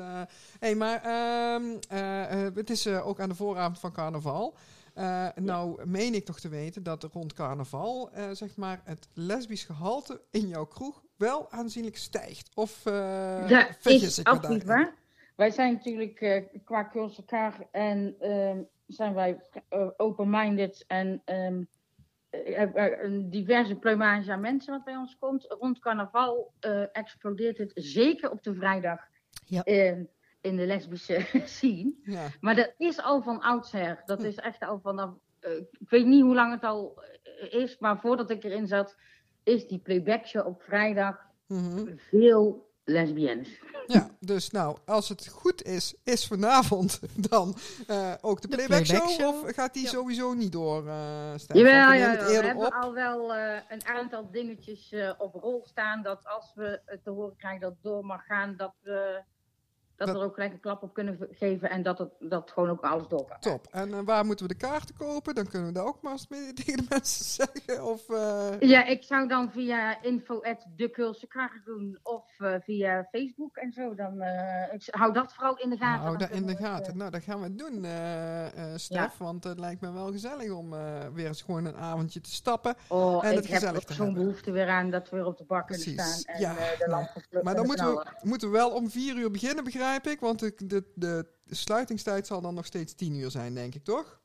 hey, 0.59 0.75
maar 0.75 1.03
ehm, 1.03 1.63
eh, 1.89 2.47
eh, 2.47 2.55
het 2.55 2.71
is 2.71 2.87
ook 2.87 3.21
aan 3.21 3.29
de 3.29 3.35
vooravond 3.35 3.79
van 3.79 3.93
carnaval. 3.93 4.57
Nou 5.35 5.87
meen 5.87 6.15
ik 6.15 6.25
toch 6.25 6.41
te 6.41 6.49
weten 6.49 6.83
dat 6.83 7.03
rond 7.03 7.33
carnaval, 7.33 8.11
zeg 8.33 8.57
maar, 8.57 8.81
het 8.85 9.09
lesbisch 9.15 9.65
gehalte 9.65 10.21
in 10.31 10.49
jouw 10.49 10.67
kroeg 10.67 11.03
wel 11.17 11.51
aanzienlijk 11.51 11.97
stijgt. 11.97 12.51
Of 12.55 12.81
Dat 12.83 13.67
vergis 13.81 14.03
is 14.03 14.19
ik 14.19 14.27
absoluut 14.27 14.67
daarin? 14.67 14.85
waar. 14.85 14.95
Wij 15.37 15.51
zijn 15.51 15.73
natuurlijk 15.73 16.45
qua 16.65 16.91
elkaar 16.93 17.67
en 17.71 18.15
ehm, 18.19 18.59
zijn 18.87 19.15
wij 19.15 19.41
open-minded 19.97 20.85
en 20.87 21.23
ehm, 21.25 21.39
eh, 21.59 21.67
een 22.33 23.31
diverse 23.31 23.75
plumage 23.77 24.33
aan 24.33 24.41
mensen 24.41 24.73
wat 24.73 24.85
bij 24.85 24.97
ons 24.97 25.17
komt. 25.19 25.45
Rond 25.59 25.79
carnaval 25.79 26.53
eh, 26.61 26.83
explodeert 26.93 27.59
het 27.59 27.73
zeker 27.75 28.31
op 28.31 28.43
de 28.43 28.55
vrijdag 28.55 29.01
Ja. 29.47 29.63
eh, 29.63 29.97
in 30.41 30.57
de 30.57 30.67
lesbische 30.67 31.27
scene. 31.45 31.95
Ja. 32.03 32.27
Maar 32.41 32.55
dat 32.55 32.75
is 32.79 33.03
al 33.03 33.23
van 33.23 33.41
oudsher. 33.41 34.03
Dat 34.05 34.23
is 34.23 34.37
echt 34.37 34.63
al 34.63 34.81
vanaf. 34.81 35.11
eh, 35.41 35.57
ik 35.57 35.89
weet 35.91 36.07
niet 36.07 36.23
hoe 36.23 36.35
lang 36.35 36.53
het 36.53 36.63
al 36.65 37.03
eh, 37.23 37.53
is, 37.61 37.79
maar 37.79 37.99
voordat 38.01 38.31
ik 38.31 38.45
erin 38.45 38.67
zat, 38.67 38.97
is 39.43 39.67
die 39.69 39.79
playback 39.79 40.27
show 40.27 40.47
op 40.47 40.63
vrijdag 40.63 41.31
Mhm. 41.47 41.97
veel 41.97 42.71
lesbiennes. 42.85 43.49
Ja, 43.87 44.11
dus 44.21 44.51
nou, 44.51 44.77
als 44.87 45.09
het 45.09 45.29
goed 45.29 45.63
is, 45.63 45.95
is 46.05 46.27
vanavond 46.27 47.01
dan 47.31 47.57
eh, 47.87 48.13
ook 48.21 48.41
de, 48.41 48.49
De 48.49 48.57
playback, 48.57 48.85
show, 48.87 48.97
playback 48.99 49.21
show. 49.21 49.45
Of 49.45 49.55
gaat 49.55 49.75
die 49.75 49.83
Ja. 49.83 49.89
sowieso 49.89 50.33
niet 50.35 50.53
door, 50.53 50.89
eh 50.89 51.33
Stef? 51.37 51.57
Jawel, 51.57 51.93
ja, 51.93 52.17
we 52.27 52.33
hebben 52.33 52.67
op. 52.67 52.73
al 52.73 52.93
wel 52.95 53.35
eh, 53.35 53.61
een 53.69 53.87
aantal 53.87 54.31
dingetjes 54.31 54.93
eh, 54.93 55.13
op 55.19 55.35
rol 55.35 55.63
staan. 55.67 56.03
Dat 56.03 56.27
als 56.27 56.53
we 56.55 56.81
het 56.87 57.05
te 57.05 57.11
horen 57.11 57.37
krijgen 57.37 57.61
dat 57.61 57.71
het 57.71 57.83
door 57.83 58.05
mag 58.05 58.25
gaan, 58.27 58.57
dat 58.57 58.75
we, 58.83 59.23
dat 59.97 60.07
Dat- 60.07 60.17
we 60.17 60.23
er 60.23 60.29
ook 60.29 60.35
gelijk 60.35 60.53
een 60.53 60.61
klap 60.61 60.83
op 60.83 60.95
kunnen 60.95 61.19
geven. 61.31 61.71
En 61.71 61.83
dat, 61.83 61.99
het, 61.99 62.11
dat 62.21 62.51
gewoon 62.51 62.71
ook 62.71 62.81
alles 62.81 63.09
door 63.09 63.25
kan. 63.27 63.37
Top. 63.41 63.67
En 63.71 63.93
eh, 63.93 63.99
waar 64.05 64.25
moeten 64.25 64.47
we 64.47 64.53
de 64.53 64.59
kaarten 64.67 64.95
kopen? 64.97 65.35
Dan 65.35 65.47
kunnen 65.47 65.69
we 65.69 65.75
daar 65.75 65.85
ook 65.85 66.03
maar 66.03 66.13
eens 66.13 66.29
mee 66.29 66.53
tegen 66.53 66.77
de 66.77 66.87
mensen 66.89 67.25
zeggen. 67.25 67.85
Of, 67.85 68.09
eh, 68.09 68.61
Ja, 68.61 68.85
ik 68.85 69.03
zou 69.03 69.29
dan 69.29 69.51
via 69.51 70.03
info 70.03 70.41
doen 71.65 71.99
of 72.03 72.25
eh, 72.39 72.55
via 72.61 73.09
Facebook 73.11 73.57
en 73.57 73.73
zo. 73.73 73.95
Dan, 73.95 74.23
ik 74.73 74.89
hou 74.91 75.13
dat 75.13 75.35
vooral 75.35 75.59
in 75.59 75.71
de 75.71 75.77
gaten. 75.77 76.03
hou 76.03 76.17
dat 76.17 76.31
in 76.31 76.47
de 76.47 76.53
het, 76.53 76.61
gaten. 76.61 76.97
Nou, 76.97 77.11
dat 77.11 77.23
gaan 77.23 77.41
we 77.41 77.55
doen, 77.55 77.87
Stef. 78.79 79.17
Want 79.19 79.45
het 79.45 79.59
lijkt 79.59 79.81
me 79.81 79.93
wel 79.93 80.11
gezellig 80.11 80.51
om 80.51 80.71
weer 81.15 81.27
eens 81.27 81.43
gewoon 81.43 81.65
een 81.65 81.77
avondje 81.77 82.21
te 82.21 82.31
stappen. 82.31 82.75
oh, 82.89 83.25
en 83.25 83.35
het 83.35 83.45
ik 83.45 83.51
heb 83.51 83.61
gezellig 83.61 83.85
te 83.85 83.93
zo'n 83.93 84.15
behoefte 84.15 84.51
weer 84.51 84.69
aan 84.69 84.91
dat 84.91 85.11
we 85.11 85.17
weer 85.17 85.27
op 85.27 85.39
de 85.39 85.45
bak 85.45 85.67
kunnen 85.67 85.87
staan. 85.89 86.35
En 86.35 86.41
ja, 86.41 86.55
de 86.55 86.77
ja. 86.79 86.87
lampen 86.89 87.23
Maar 87.43 87.55
dan 87.55 87.63
en 87.63 87.67
moeten 87.67 87.87
we, 87.95 88.07
moeten 88.23 88.51
we 88.51 88.57
wel 88.57 88.71
om 88.71 88.91
vier 88.91 89.17
uur 89.17 89.31
beginnen, 89.31 89.65
begrijp 90.01 90.17
ik. 90.17 90.21
Want 90.21 90.41
de, 90.41 90.55
de, 90.95 91.27
de 91.45 91.55
sluitingstijd 91.55 92.27
zal 92.27 92.41
dan 92.41 92.55
nog 92.55 92.67
steeds 92.67 92.95
tien 92.95 93.15
uur 93.15 93.31
zijn, 93.31 93.55
denk 93.55 93.75
ik, 93.75 93.85
toch? 93.85 94.22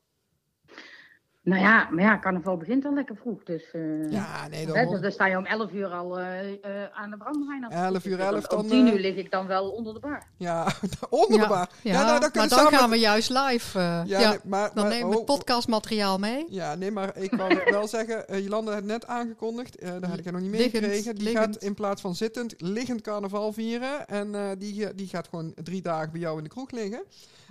Nou 1.47 1.61
ja, 1.61 1.87
maar 1.91 2.03
ja, 2.03 2.19
carnaval 2.19 2.57
begint 2.57 2.85
al 2.85 2.93
lekker 2.93 3.15
vroeg. 3.15 3.43
Dus, 3.43 3.63
eh, 3.71 4.11
Ja, 4.11 4.47
nee, 4.47 4.65
dan... 4.65 4.89
dus 4.89 5.01
dan 5.01 5.11
sta 5.11 5.25
je 5.25 5.37
om 5.37 5.45
11 5.45 5.71
uur 5.71 5.87
al 5.87 6.19
eh, 6.19 6.47
eh, 6.51 6.57
aan 6.93 7.09
de 7.09 7.17
brandewijn. 7.17 7.65
af. 7.65 7.73
11 7.73 8.05
uur 8.05 8.17
Dus 8.17 8.25
dan- 8.25 8.33
11 8.35 8.47
dan, 8.47 8.59
Om 8.59 8.67
10 8.67 8.87
eh, 8.87 8.93
uur 8.93 8.99
lig 8.99 9.15
ik 9.15 9.31
dan 9.31 9.47
wel 9.47 9.69
onder 9.69 9.93
de 9.93 9.99
bar. 9.99 10.23
Ja, 10.37 10.67
onder 11.09 11.39
de 11.39 11.47
bar. 11.47 11.69
Ja, 11.81 11.91
Ja, 11.93 12.05
nou, 12.05 12.19
dan 12.19 12.29
maar 12.33 12.47
dan 12.49 12.57
samen... 12.59 12.79
gaan 12.79 12.89
we 12.89 12.95
juist 12.99 13.29
live. 13.29 13.79
eh, 13.79 14.01
Ja, 14.05 14.19
ja, 14.19 14.29
nee, 14.29 14.39
maar, 14.43 14.71
dan 14.73 14.83
maar- 14.83 14.93
nemen 14.93 15.09
we 15.09 15.19
het 15.19 15.29
oh, 15.29 15.35
podcastmateriaal 15.35 16.17
mee. 16.17 16.45
Ja, 16.49 16.75
nee, 16.75 16.91
maar 16.91 17.17
ik 17.17 17.33
wou 17.35 17.59
wel 17.71 17.87
zeggen, 17.87 18.41
Jolanda 18.43 18.73
had 18.73 18.83
net 18.83 19.07
aangekondigd, 19.07 19.77
eh 19.77 19.89
daar 19.99 20.09
had 20.09 20.19
ik 20.19 20.31
nog 20.31 20.41
niet 20.41 20.51
Liggend, 20.51 20.71
meegekregen. 20.73 21.15
Die 21.15 21.23
liggend. 21.23 21.53
gaat 21.55 21.63
in 21.63 21.73
plaats 21.73 22.01
van 22.01 22.15
zittend, 22.15 22.53
liggend 22.57 23.01
carnaval 23.01 23.53
vieren. 23.53 24.07
En 24.07 24.35
eh, 24.35 24.41
die, 24.57 24.95
die 24.95 25.07
gaat 25.07 25.27
gewoon 25.27 25.53
drie 25.63 25.81
dagen 25.81 26.11
bij 26.11 26.21
jou 26.21 26.37
in 26.37 26.43
de 26.43 26.49
kroeg 26.49 26.71
liggen. 26.71 27.03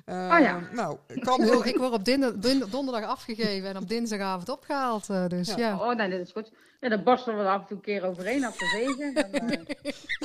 Eh, 0.07 0.15
Oh 0.15 0.41
ja. 0.41 0.61
Nou, 0.73 0.99
kan 1.21 1.43
heel 1.43 1.67
Ik 1.73 1.77
word 1.77 1.93
op 1.93 2.71
donderdag 2.71 3.05
afgegeven 3.05 3.69
en 3.69 3.77
op 3.77 3.89
dinsdagavond 3.89 4.49
opgehaald. 4.49 5.11
eh, 5.11 5.27
dus 5.27 5.49
Ja. 5.49 5.57
ja. 5.57 5.79
Oh 5.79 5.95
nee, 5.97 6.11
dat 6.11 6.21
is 6.21 6.33
goed. 6.33 6.51
Ja, 6.81 6.89
dan 6.89 7.03
borstelen 7.03 7.39
we 7.39 7.45
er 7.45 7.51
af 7.51 7.61
en 7.61 7.67
toe 7.67 7.77
een 7.77 7.83
keer 7.83 8.05
overheen 8.05 8.45
als 8.45 8.59
we 8.59 8.67
zegen. 8.67 9.15
Dan, 9.15 9.25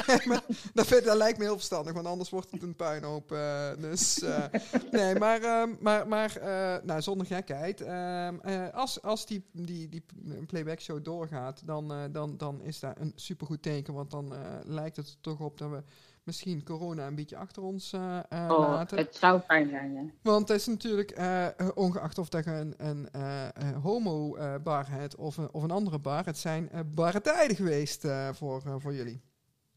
eh, 0.05 0.25
maar 0.25 0.41
dat, 0.73 0.87
vind, 0.87 1.03
dat 1.03 1.17
lijkt 1.17 1.37
me 1.37 1.43
heel 1.43 1.53
verstandig, 1.55 1.93
want 1.93 2.05
anders 2.05 2.29
wordt 2.29 2.51
het 2.51 2.63
een 2.63 2.75
puinhoop. 2.75 3.31
eh, 3.31 3.69
dus, 3.79 4.21
eh, 4.21 4.43
nee, 4.91 5.15
maar, 5.15 5.41
ehm, 5.41 5.69
maar, 5.79 6.07
maar 6.07 6.35
eh, 6.37 6.83
nou, 6.83 7.01
zonder 7.01 7.27
gekheid. 7.27 7.81
ehm, 7.81 8.35
eh, 8.41 8.73
als 8.73 9.01
als 9.01 9.25
die, 9.25 9.43
die, 9.51 9.89
die 9.89 10.03
playback 10.47 10.79
show 10.79 11.03
doorgaat, 11.03 11.61
dan, 11.65 11.91
eh, 11.91 11.97
dan, 12.11 12.37
dan 12.37 12.61
is 12.61 12.79
dat 12.79 12.93
een 12.99 13.13
supergoed 13.15 13.61
teken. 13.61 13.93
Want 13.93 14.11
dan 14.11 14.33
eh, 14.33 14.39
lijkt 14.63 14.95
het 14.95 15.07
er 15.07 15.15
toch 15.21 15.39
op 15.39 15.57
dat 15.57 15.69
we 15.69 15.83
misschien 16.23 16.63
corona 16.63 17.07
een 17.07 17.15
beetje 17.15 17.37
achter 17.37 17.63
ons 17.63 17.93
eh, 17.93 18.17
eh, 18.29 18.49
oh, 18.51 18.59
laten. 18.59 18.97
het 18.97 19.15
zou 19.15 19.41
fijn 19.41 19.69
zijn, 19.69 19.93
ja. 19.93 20.03
Want 20.21 20.47
het 20.47 20.57
is 20.57 20.67
natuurlijk, 20.67 21.11
eh, 21.11 21.47
ongeacht 21.73 22.17
of 22.17 22.29
dat 22.29 22.43
je 22.43 22.51
een, 22.51 22.73
een 22.77 23.09
eh, 23.11 23.47
eh, 23.47 23.83
homo-bar 23.83 24.89
hebt 24.89 25.15
of 25.15 25.37
een, 25.37 25.53
of 25.53 25.63
een 25.63 25.71
andere 25.71 25.99
bar, 25.99 26.25
het 26.25 26.37
zijn 26.37 26.69
eh, 26.69 26.79
barre 26.93 27.21
tijden 27.21 27.55
geweest 27.55 28.05
eh, 28.05 28.29
voor, 28.33 28.61
eh, 28.65 28.75
voor 28.77 28.93
jullie. 28.93 29.21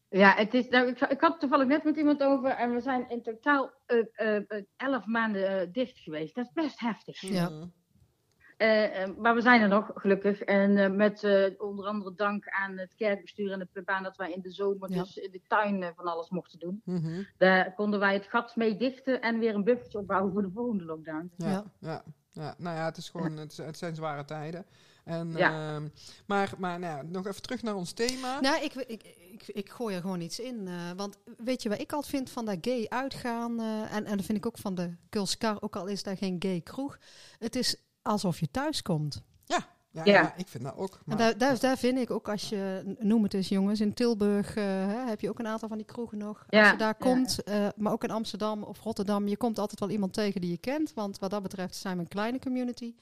Ja, 0.09 0.35
het 0.35 0.53
is, 0.53 0.67
nou, 0.69 0.87
ik, 0.87 0.99
ik 0.99 1.21
had 1.21 1.31
het 1.31 1.39
toevallig 1.39 1.67
net 1.67 1.83
met 1.83 1.97
iemand 1.97 2.23
over 2.23 2.49
en 2.49 2.73
we 2.73 2.79
zijn 2.81 3.09
in 3.09 3.21
totaal 3.21 3.71
eh, 3.85 3.97
eh, 4.13 4.35
eh, 4.47 4.63
elf 4.75 5.05
maanden 5.05 5.71
dicht 5.71 5.99
geweest. 5.99 6.35
Dat 6.35 6.45
is 6.45 6.51
best 6.53 6.79
heftig. 6.79 7.21
Ja. 7.21 7.49
Mhm. 7.49 7.65
Eh, 8.65 9.03
eh, 9.03 9.09
maar 9.17 9.35
we 9.35 9.41
zijn 9.41 9.61
er 9.61 9.67
nog, 9.67 9.91
gelukkig. 9.95 10.41
En 10.41 10.77
eh, 10.77 10.89
met 10.91 11.23
eh, 11.23 11.45
onder 11.57 11.85
andere 11.85 12.15
dank 12.15 12.47
aan 12.49 12.77
het 12.77 12.95
kerkbestuur 12.95 13.51
en 13.51 13.59
de 13.59 13.65
plebaan 13.71 14.03
dat 14.03 14.17
wij 14.17 14.31
in 14.31 14.41
de 14.41 14.51
zomer 14.51 14.91
Ja. 14.91 15.01
dus 15.03 15.17
in 15.17 15.31
de 15.31 15.41
tuin 15.47 15.93
van 15.95 16.05
alles 16.05 16.29
mochten 16.29 16.59
doen. 16.59 16.81
Mhm. 16.85 17.23
Daar 17.37 17.73
konden 17.73 17.99
wij 17.99 18.13
het 18.13 18.25
gat 18.27 18.55
mee 18.55 18.77
dichten 18.77 19.21
en 19.21 19.39
weer 19.39 19.55
een 19.55 19.63
buffertje 19.63 19.97
opbouwen 19.99 20.31
voor 20.33 20.41
de 20.41 20.51
volgende 20.53 20.83
lockdown. 20.83 21.31
Ja, 21.37 21.49
Ja. 21.49 21.63
ja. 21.79 22.03
ja, 22.31 22.55
nou 22.57 22.75
ja, 22.77 22.85
het, 22.85 22.97
is 22.97 23.09
gewoon, 23.09 23.37
het, 23.37 23.77
zijn 23.77 23.95
zware 23.95 24.25
tijden. 24.25 24.65
En, 25.03 25.31
Ja. 25.31 25.75
ehm, 25.75 25.87
maar 26.27 26.53
maar 26.57 26.79
nou 26.79 26.97
ja, 26.97 27.03
nog 27.03 27.27
even 27.27 27.41
terug 27.41 27.61
naar 27.61 27.75
ons 27.75 27.93
thema. 27.93 28.39
Nou, 28.39 28.63
ik, 28.63 28.73
ik, 28.73 29.03
ik, 29.31 29.43
ik 29.47 29.69
gooi 29.69 29.95
er 29.95 30.01
gewoon 30.01 30.21
iets 30.21 30.39
in. 30.39 30.67
eh, 30.67 30.91
want 30.95 31.17
weet 31.37 31.63
je 31.63 31.69
wat 31.69 31.79
ik 31.81 31.91
altijd 31.93 32.11
vind 32.15 32.29
van 32.29 32.45
dat 32.45 32.57
gay 32.61 32.85
uitgaan? 32.89 33.59
eh, 33.59 33.95
en, 33.95 34.05
en 34.05 34.17
dat 34.17 34.25
vind 34.25 34.37
ik 34.37 34.45
ook 34.45 34.57
van 34.57 34.75
de 34.75 34.95
Kulskar, 35.09 35.57
ook 35.61 35.75
al 35.75 35.87
is 35.87 36.03
daar 36.03 36.17
geen 36.17 36.35
gay 36.39 36.61
kroeg. 36.61 36.97
Het 37.39 37.55
is 37.55 37.83
alsof 38.05 38.39
je 38.39 38.51
thuis 38.51 38.81
komt. 38.81 39.23
Ja, 39.45 39.67
ja, 39.91 40.01
Ja. 40.03 40.33
ik 40.37 40.47
vind 40.47 40.63
dat 40.63 40.75
ook. 40.77 40.93
En 40.93 40.99
Maar, 41.05 41.17
daar, 41.17 41.37
daar, 41.37 41.59
daar 41.59 41.77
vind 41.77 41.97
ik 41.97 42.11
ook, 42.11 42.29
als 42.29 42.49
je, 42.49 42.95
noem 42.99 43.23
het 43.23 43.33
eens 43.33 43.49
jongens, 43.49 43.81
in 43.81 43.93
Tilburg 43.93 44.55
eh, 44.55 44.63
hè, 44.63 45.05
heb 45.05 45.21
je 45.21 45.29
ook 45.29 45.39
een 45.39 45.47
aantal 45.47 45.67
van 45.67 45.77
die 45.77 45.85
kroegen 45.85 46.17
nog. 46.17 46.45
Ja, 46.49 46.61
als 46.61 46.71
je 46.71 46.77
daar 46.77 46.95
ja. 46.99 47.05
komt, 47.05 47.43
eh, 47.43 47.67
maar 47.75 47.91
ook 47.91 48.03
in 48.03 48.11
Amsterdam 48.11 48.63
of 48.63 48.79
Rotterdam, 48.79 49.27
je 49.27 49.37
komt 49.37 49.59
altijd 49.59 49.79
wel 49.79 49.89
iemand 49.89 50.13
tegen 50.13 50.41
die 50.41 50.49
je 50.51 50.57
kent. 50.57 50.93
Want 50.93 51.19
wat 51.19 51.29
dat 51.29 51.41
betreft 51.41 51.75
zijn 51.75 51.95
we 51.95 52.01
een 52.01 52.07
kleine 52.07 52.39
community. 52.39 52.93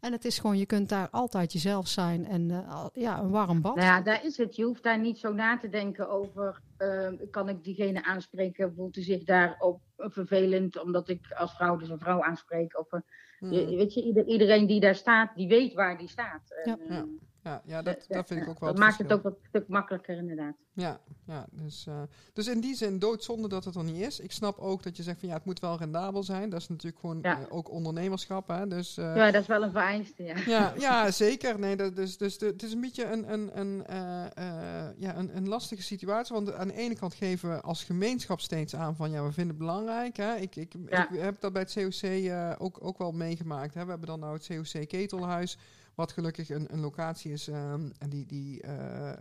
En 0.00 0.12
het 0.12 0.24
is 0.24 0.38
gewoon, 0.38 0.58
je 0.58 0.66
kunt 0.66 0.88
daar 0.88 1.08
altijd 1.10 1.52
jezelf 1.52 1.88
zijn 1.88 2.26
en 2.26 2.50
eh, 2.50 2.86
ja, 2.92 3.18
een 3.18 3.30
warm 3.30 3.60
bad. 3.60 3.74
Nou 3.74 3.86
ja, 3.86 4.00
daar 4.00 4.24
is 4.24 4.36
het. 4.36 4.56
Je 4.56 4.64
hoeft 4.64 4.82
daar 4.82 4.98
niet 4.98 5.18
zo 5.18 5.32
na 5.32 5.58
te 5.58 5.68
denken 5.68 6.08
over, 6.10 6.60
eh, 6.76 7.08
kan 7.30 7.48
ik 7.48 7.64
diegene 7.64 8.04
aanspreken, 8.04 8.74
voelt 8.74 8.94
hij 8.94 9.04
zich 9.04 9.24
daarop 9.24 9.80
vervelend 9.96 10.82
omdat 10.82 11.08
ik 11.08 11.32
als 11.32 11.54
vrouw 11.54 11.76
dus 11.76 11.88
een 11.88 11.98
vrouw 11.98 12.22
aanspreek. 12.22 12.78
Of, 12.78 13.00
je- 13.40 13.76
weet 13.76 13.94
je, 13.94 14.02
ieder- 14.02 14.26
iedereen 14.26 14.66
die 14.66 14.80
daar 14.80 14.94
staat, 14.94 15.34
die 15.36 15.48
weet 15.48 15.72
waar 15.74 15.98
die 15.98 16.08
staat. 16.08 16.60
Ja. 16.64 16.78
eh, 16.78 16.88
Ja. 16.88 17.06
Ja, 17.42 17.62
ja, 17.64 17.82
dat, 17.82 18.04
dat 18.08 18.26
vind 18.26 18.42
ik 18.42 18.48
ook 18.48 18.60
wel 18.60 18.68
Dat 18.68 18.78
het 18.78 18.88
maakt 18.88 18.98
het 18.98 19.12
ook 19.12 19.22
wat 19.22 19.38
stuk 19.48 19.68
makkelijker 19.68 20.16
inderdaad. 20.16 20.54
Ja, 20.72 21.00
ja 21.26 21.46
dus, 21.50 21.86
eh, 21.86 22.02
dus 22.32 22.46
in 22.46 22.60
die 22.60 22.74
zin 22.74 22.98
doodzonde 22.98 23.48
dat 23.48 23.64
het 23.64 23.74
er 23.74 23.84
niet 23.84 24.00
is. 24.00 24.20
Ik 24.20 24.32
snap 24.32 24.58
ook 24.58 24.82
dat 24.82 24.96
je 24.96 25.02
zegt 25.02 25.20
van 25.20 25.28
ja, 25.28 25.34
het 25.34 25.44
moet 25.44 25.60
wel 25.60 25.76
rendabel 25.78 26.22
zijn. 26.22 26.50
Dat 26.50 26.60
is 26.60 26.68
natuurlijk 26.68 27.00
gewoon 27.00 27.18
Ja. 27.22 27.40
eh, 27.40 27.46
ook 27.48 27.70
ondernemerschap. 27.70 28.48
Hè? 28.48 28.66
Dus, 28.68 28.96
eh, 28.96 29.16
Ja, 29.16 29.30
dat 29.30 29.40
is 29.42 29.46
wel 29.48 29.62
een 29.62 29.70
vereiste, 29.70 30.22
ja. 30.22 30.36
Ja, 30.46 30.72
ja, 30.78 31.10
zeker. 31.10 31.58
Nee, 31.58 31.76
dat, 31.76 31.96
dus, 31.96 32.16
dus 32.16 32.38
de, 32.38 32.46
het 32.46 32.62
is 32.62 32.72
een 32.72 32.80
beetje 32.80 33.04
een, 33.04 33.32
een, 33.32 33.60
een, 33.60 33.84
ja, 34.98 35.16
een, 35.16 35.36
een 35.36 35.48
lastige 35.48 35.82
situatie. 35.82 36.34
Want 36.34 36.52
aan 36.52 36.68
de 36.68 36.74
ene 36.76 36.94
kant 36.96 37.14
geven 37.14 37.48
we 37.50 37.60
als 37.60 37.84
gemeenschap 37.84 38.40
steeds 38.40 38.74
aan 38.76 38.96
van 38.96 39.10
ja, 39.10 39.24
we 39.24 39.32
vinden 39.32 39.54
het 39.56 39.58
belangrijk. 39.66 40.16
Hè. 40.16 40.34
Ik, 40.36 40.56
ik, 40.56 40.74
Ja. 40.88 41.10
ik 41.10 41.20
heb 41.20 41.40
dat 41.40 41.52
bij 41.52 41.62
het 41.62 41.72
COC 41.72 42.60
ook, 42.62 42.78
ook 42.84 42.98
wel 42.98 43.12
meegemaakt. 43.12 43.74
Hè. 43.74 43.84
We 43.84 43.90
hebben 43.90 44.08
dan 44.08 44.20
nou 44.20 44.32
het 44.34 44.46
COC 44.46 44.88
Ketelhuis. 44.88 45.58
Wat 46.00 46.12
gelukkig 46.12 46.50
een, 46.50 46.66
een 46.72 46.80
locatie 46.80 47.32
is 47.32 47.48
ehm, 47.48 47.90
en 47.98 48.08
die, 48.08 48.26
die, 48.26 48.60
eh, 48.62 49.12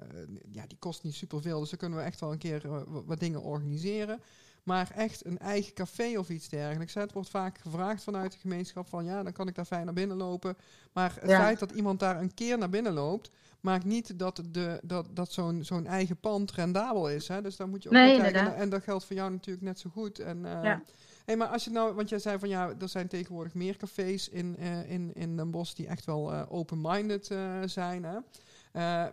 ja, 0.52 0.66
die 0.68 0.78
kost 0.80 1.04
niet 1.04 1.14
superveel. 1.14 1.60
Dus 1.60 1.70
dan 1.70 1.80
kunnen 1.80 1.98
we 2.00 2.04
echt 2.06 2.20
wel 2.20 2.32
een 2.32 2.38
keer 2.38 2.66
eh, 2.66 2.82
wat, 3.06 3.20
dingen 3.20 3.42
organiseren. 3.42 4.22
Maar 4.64 4.92
echt 4.96 5.26
een 5.26 5.38
eigen 5.40 5.74
café 5.74 6.18
of 6.18 6.30
iets 6.30 6.50
dergelijks. 6.50 6.94
hè. 6.94 7.02
Het 7.02 7.14
wordt 7.14 7.30
vaak 7.30 7.58
gevraagd 7.58 8.04
vanuit 8.04 8.32
de 8.32 8.38
gemeenschap 8.38 8.88
van 8.90 9.06
ja, 9.06 9.24
dan 9.24 9.32
kan 9.34 9.48
ik 9.48 9.56
daar 9.56 9.66
fijn 9.66 9.86
naar 9.86 9.94
binnen 9.94 10.18
lopen. 10.18 10.58
Maar 10.94 11.18
het 11.20 11.30
Ja. 11.30 11.40
feit 11.40 11.60
dat 11.60 11.72
iemand 11.72 12.00
daar 12.00 12.22
een 12.22 12.34
keer 12.34 12.58
naar 12.58 12.70
binnen 12.70 12.94
loopt, 12.94 13.32
maakt 13.60 13.86
niet 13.86 14.20
dat, 14.20 14.42
de, 14.52 14.80
dat, 14.84 15.08
dat 15.14 15.32
zo'n 15.32 15.64
zo'n 15.64 15.86
eigen 15.88 16.18
pand 16.18 16.52
rendabel 16.52 17.10
is. 17.10 17.28
Hè? 17.28 17.42
Dus 17.42 17.56
daar 17.56 17.68
moet 17.68 17.84
je 17.84 17.90
ook 17.90 17.96
Nee, 17.96 18.18
kijken. 18.18 18.56
En 18.56 18.70
dat 18.70 18.84
geldt 18.84 19.06
voor 19.06 19.16
jou 19.16 19.32
natuurlijk 19.32 19.66
net 19.66 19.80
zo 19.80 19.90
goed. 19.90 20.20
En, 20.20 20.46
eh, 20.46 20.64
Ja. 20.64 20.82
Hey, 21.30 21.38
maar 21.38 21.48
als 21.48 21.64
je 21.64 21.70
nou, 21.70 21.94
want 21.94 22.10
jij 22.10 22.20
zei 22.20 22.40
van 22.40 22.50
ja, 22.50 22.74
er 22.80 22.90
zijn 22.90 23.08
tegenwoordig 23.08 23.54
meer 23.54 23.78
cafés 23.78 24.30
in, 24.30 24.58
eh, 24.58 24.92
in, 24.92 25.14
in 25.14 25.38
Den 25.38 25.52
Bosch 25.52 25.74
die 25.74 25.88
echt 25.88 26.06
wel 26.06 26.34
eh, 26.34 26.42
open-minded 26.50 27.32
eh, 27.32 27.62
zijn. 27.66 28.04
Hè? 28.04 28.18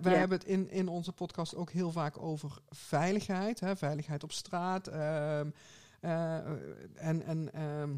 Wij 0.00 0.16
hebben 0.18 0.38
het 0.38 0.46
in, 0.46 0.70
in 0.70 0.88
onze 0.88 1.12
podcast 1.12 1.54
ook 1.54 1.70
heel 1.70 1.92
vaak 1.92 2.22
over 2.22 2.58
veiligheid. 2.70 3.60
Hè? 3.60 3.76
Veiligheid 3.76 4.22
op 4.22 4.32
straat. 4.32 4.86
ehm, 4.86 5.50
eh, 6.00 6.36
en 6.94 7.22
en 7.22 7.52
ehm, 7.52 7.90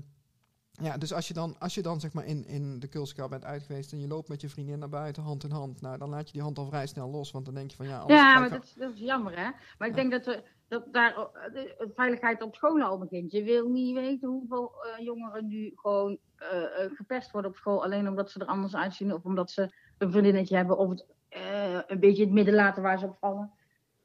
ja, 0.81 0.97
dus 0.97 1.13
als 1.13 1.29
je 1.29 1.35
dan, 1.35 1.57
als 1.59 1.75
je 1.75 1.83
dan 1.83 2.01
zeg 2.01 2.13
maar 2.13 2.25
in, 2.27 2.47
in 2.47 2.79
de 2.81 2.89
Kulskar 2.89 3.29
bent 3.29 3.45
uit 3.45 3.63
geweest 3.63 3.93
en 3.93 4.01
je 4.01 4.07
loopt 4.09 4.29
met 4.29 4.41
je 4.41 4.49
vriendin 4.49 4.79
naar 4.79 4.89
buiten 4.89 5.23
hand 5.23 5.45
in 5.45 5.51
hand, 5.51 5.81
nou 5.81 5.99
dan 5.99 6.09
laat 6.09 6.27
je 6.27 6.33
die 6.33 6.43
hand 6.43 6.59
al 6.59 6.67
vrij 6.67 6.87
snel 6.87 7.11
los, 7.11 7.31
want 7.31 7.45
dan 7.45 7.55
denk 7.55 7.71
je 7.71 7.77
van 7.77 7.87
ja, 7.87 8.05
Ja, 8.07 8.39
maar 8.39 8.51
dat, 8.51 8.63
is- 8.65 8.75
dat 8.75 8.93
is 8.93 9.01
jammer, 9.01 9.37
hè? 9.37 9.51
Maar 9.79 9.89
ik 9.89 9.97
Ja. 9.97 10.01
denk 10.01 10.11
dat, 10.11 10.27
er, 10.27 10.43
dat 10.69 10.93
daar 10.93 11.17
eh, 11.17 11.53
de 11.53 11.91
veiligheid 11.95 12.43
op 12.43 12.55
scholen 12.55 12.87
al 12.87 12.99
begint. 12.99 13.33
Je 13.33 13.43
wil 13.43 13.69
niet 13.69 13.95
weten 13.95 14.29
hoeveel 14.29 14.73
eh, 14.85 15.05
jongeren 15.05 15.47
nu 15.49 15.73
gewoon 15.75 16.19
eh, 16.37 16.63
eh, 16.85 16.91
gepest 16.95 17.31
worden 17.31 17.51
op 17.51 17.57
school. 17.57 17.85
Alleen 17.85 18.09
omdat 18.09 18.31
ze 18.31 18.39
er 18.41 18.47
anders 18.47 18.75
uitzien 18.77 19.13
of 19.15 19.25
omdat 19.25 19.51
ze 19.51 19.75
een 19.99 20.11
vriendinnetje 20.11 20.57
hebben 20.57 20.79
of 20.79 20.89
het 20.91 21.07
eh, 21.29 21.79
een 21.87 22.01
beetje 22.01 22.21
in 22.23 22.27
het 22.29 22.35
midden 22.37 22.55
laten 22.55 22.83
waar 22.83 22.99
ze 22.99 23.05
op 23.07 23.17
vallen. 23.21 23.51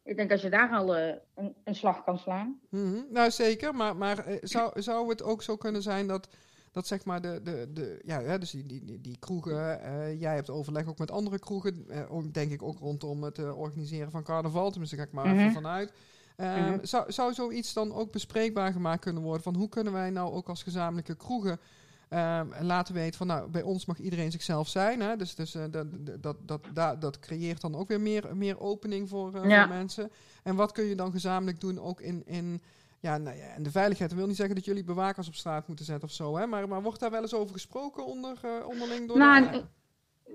Ik 0.03 0.15
denk 0.15 0.31
als 0.31 0.41
je 0.41 0.49
daar 0.49 0.71
al 0.71 0.95
eh, 0.95 1.15
een, 1.35 1.55
een 1.63 1.75
slag 1.75 2.03
kan 2.03 2.17
slaan. 2.19 2.59
Mhm, 2.69 3.01
Nou, 3.09 3.31
zeker. 3.31 3.75
Maar, 3.75 3.95
maar 3.95 4.17
eh, 4.25 4.37
zou, 4.41 4.81
zou 4.81 5.09
het 5.09 5.23
ook 5.23 5.41
zo 5.41 5.55
kunnen 5.57 5.81
zijn 5.81 6.07
dat, 6.07 6.29
dat 6.73 6.87
zeg 6.87 7.05
maar 7.05 7.21
de, 7.21 7.39
de, 7.43 7.69
de 7.73 7.99
ja, 8.05 8.21
hè, 8.21 8.39
dus 8.39 8.51
die, 8.51 8.65
die, 8.65 9.01
die, 9.01 9.17
kroegen, 9.19 9.81
eh, 9.81 10.19
jij 10.21 10.35
hebt 10.35 10.49
overleg 10.49 10.87
ook 10.87 10.97
met 10.97 11.11
andere 11.11 11.39
kroegen, 11.39 11.85
eh, 11.89 12.17
denk 12.31 12.51
ik 12.51 12.61
ook 12.63 12.79
rondom 12.79 13.23
het 13.23 13.37
eh, 13.39 13.57
organiseren 13.59 14.11
van 14.11 14.23
carnaval, 14.23 14.69
tenminste 14.69 14.95
ga 14.97 15.03
ik 15.03 15.11
maar 15.11 15.25
Mhm. 15.27 15.37
even 15.37 15.51
vanuit. 15.53 15.91
Ehm, 16.35 16.71
Mhm. 16.71 16.85
zou, 16.85 17.11
zou 17.11 17.33
zoiets 17.33 17.73
dan 17.73 17.93
ook 17.93 18.11
bespreekbaar 18.11 18.71
gemaakt 18.71 19.01
kunnen 19.01 19.23
worden? 19.23 19.43
Van 19.43 19.55
hoe 19.55 19.69
kunnen 19.69 19.93
wij 19.93 20.09
nou 20.09 20.33
ook 20.33 20.49
als 20.49 20.63
gezamenlijke 20.63 21.15
kroegen 21.15 21.59
ehm, 22.09 22.47
laten 22.61 22.93
weten 22.93 23.17
van 23.17 23.27
nou, 23.27 23.49
bij 23.49 23.61
ons 23.61 23.85
mag 23.85 23.97
iedereen 23.99 24.31
zichzelf 24.31 24.67
zijn. 24.67 25.01
Hè? 25.01 25.15
Dus, 25.15 25.35
dus 25.35 25.51
dat, 25.51 25.71
dat, 25.71 26.35
dat, 26.45 26.61
dat, 26.73 27.01
dat 27.01 27.19
creëert 27.19 27.61
dan 27.61 27.75
ook 27.75 27.87
weer 27.87 28.01
meer, 28.01 28.37
meer 28.37 28.59
opening 28.59 29.09
voor, 29.09 29.47
Ja. 29.47 29.59
voor 29.59 29.75
mensen. 29.75 30.11
En 30.43 30.55
wat 30.55 30.71
kun 30.71 30.83
je 30.83 30.95
dan 30.95 31.11
gezamenlijk 31.11 31.61
doen 31.61 31.79
ook 31.79 32.01
in, 32.01 32.23
in 32.25 32.61
ja, 33.03 33.17
nou 33.17 33.37
ja, 33.37 33.45
en 33.45 33.63
de 33.63 33.71
veiligheid. 33.71 34.13
Wil 34.13 34.27
niet 34.27 34.35
zeggen 34.35 34.55
dat 34.55 34.65
jullie 34.65 34.83
bewakers 34.83 35.27
op 35.27 35.33
straat 35.33 35.67
moeten 35.67 35.85
zetten 35.85 36.07
of 36.07 36.13
zo. 36.13 36.37
Hè? 36.37 36.47
Maar, 36.47 36.67
maar 36.67 36.81
wordt 36.81 36.99
daar 36.99 37.11
wel 37.11 37.21
eens 37.21 37.33
over 37.33 37.53
gesproken 37.53 38.05
onder, 38.05 38.37
eh, 38.41 38.67
onderling 38.67 39.07
door 39.07 39.17
Nou, 39.17 39.51
de... 39.51 39.57
eh, 39.57 39.63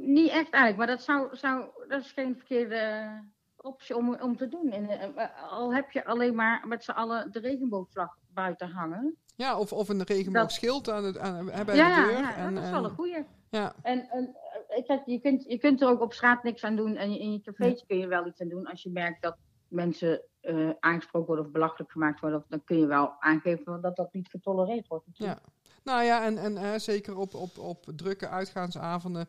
niet 0.00 0.30
echt 0.30 0.50
eigenlijk, 0.50 0.76
maar 0.76 0.86
dat, 0.86 1.02
zou, 1.02 1.36
zou, 1.36 1.64
dat 1.88 2.00
is 2.00 2.12
geen 2.12 2.36
verkeerde 2.36 3.10
optie 3.56 3.96
om, 3.96 4.14
om 4.14 4.36
te 4.36 4.48
doen. 4.48 4.70
En, 4.70 4.88
eh, 5.16 5.50
al 5.50 5.74
heb 5.74 5.90
je 5.90 6.04
alleen 6.04 6.34
maar 6.34 6.64
met 6.66 6.84
z'n 6.84 6.90
allen 6.90 7.32
de 7.32 7.38
regenboogvlag 7.38 8.16
buiten 8.34 8.70
hangen. 8.70 9.16
Ja, 9.36 9.58
of, 9.58 9.72
of 9.72 9.88
een 9.88 10.02
regenboogschild 10.02 10.90
aan 10.90 11.04
het, 11.04 11.18
aan, 11.18 11.50
hè, 11.50 11.64
bij 11.64 11.76
ja, 11.76 12.06
de 12.06 12.12
deur. 12.12 12.20
ja, 12.20 12.36
en, 12.36 12.54
dat 12.54 12.64
is 12.64 12.70
wel 12.70 12.84
een 12.84 12.90
goeie. 12.90 13.24
ja, 13.50 13.74
En, 13.82 14.08
en 14.10 14.36
eh, 14.68 14.86
kijk, 14.86 15.02
je, 15.06 15.20
kunt, 15.20 15.44
je 15.44 15.58
kunt 15.58 15.80
er 15.80 15.88
ook 15.88 16.00
op 16.00 16.12
straat 16.12 16.42
niks 16.42 16.64
aan 16.64 16.76
doen. 16.76 16.96
En 16.96 17.18
in 17.20 17.32
je 17.32 17.40
cafeetje 17.40 17.86
kun 17.86 17.98
je 17.98 18.06
wel 18.06 18.26
iets 18.26 18.40
aan 18.40 18.48
doen. 18.48 18.66
Als 18.66 18.82
je 18.82 18.90
merkt 18.90 19.22
dat 19.22 19.36
mensen 19.68 20.20
eh, 20.40 20.70
aangesproken 20.80 21.26
worden 21.26 21.44
of 21.46 21.50
belachelijk 21.52 21.92
gemaakt 21.92 22.20
worden. 22.20 22.44
Dan 22.48 22.64
kun 22.64 22.78
je 22.78 22.86
wel 22.86 23.12
aangeven 23.20 23.80
dat 23.80 23.96
dat 23.96 24.12
niet 24.12 24.28
getolereerd 24.28 24.88
wordt. 24.88 25.06
natuurlijk. 25.06 25.40
Nou 25.84 26.02
ja, 26.02 26.24
en, 26.24 26.38
en 26.38 26.56
eh, 26.56 26.78
zeker 26.78 27.16
op, 27.16 27.34
op, 27.34 27.58
op 27.58 27.84
drukke 27.96 28.28
uitgaansavonden 28.28 29.28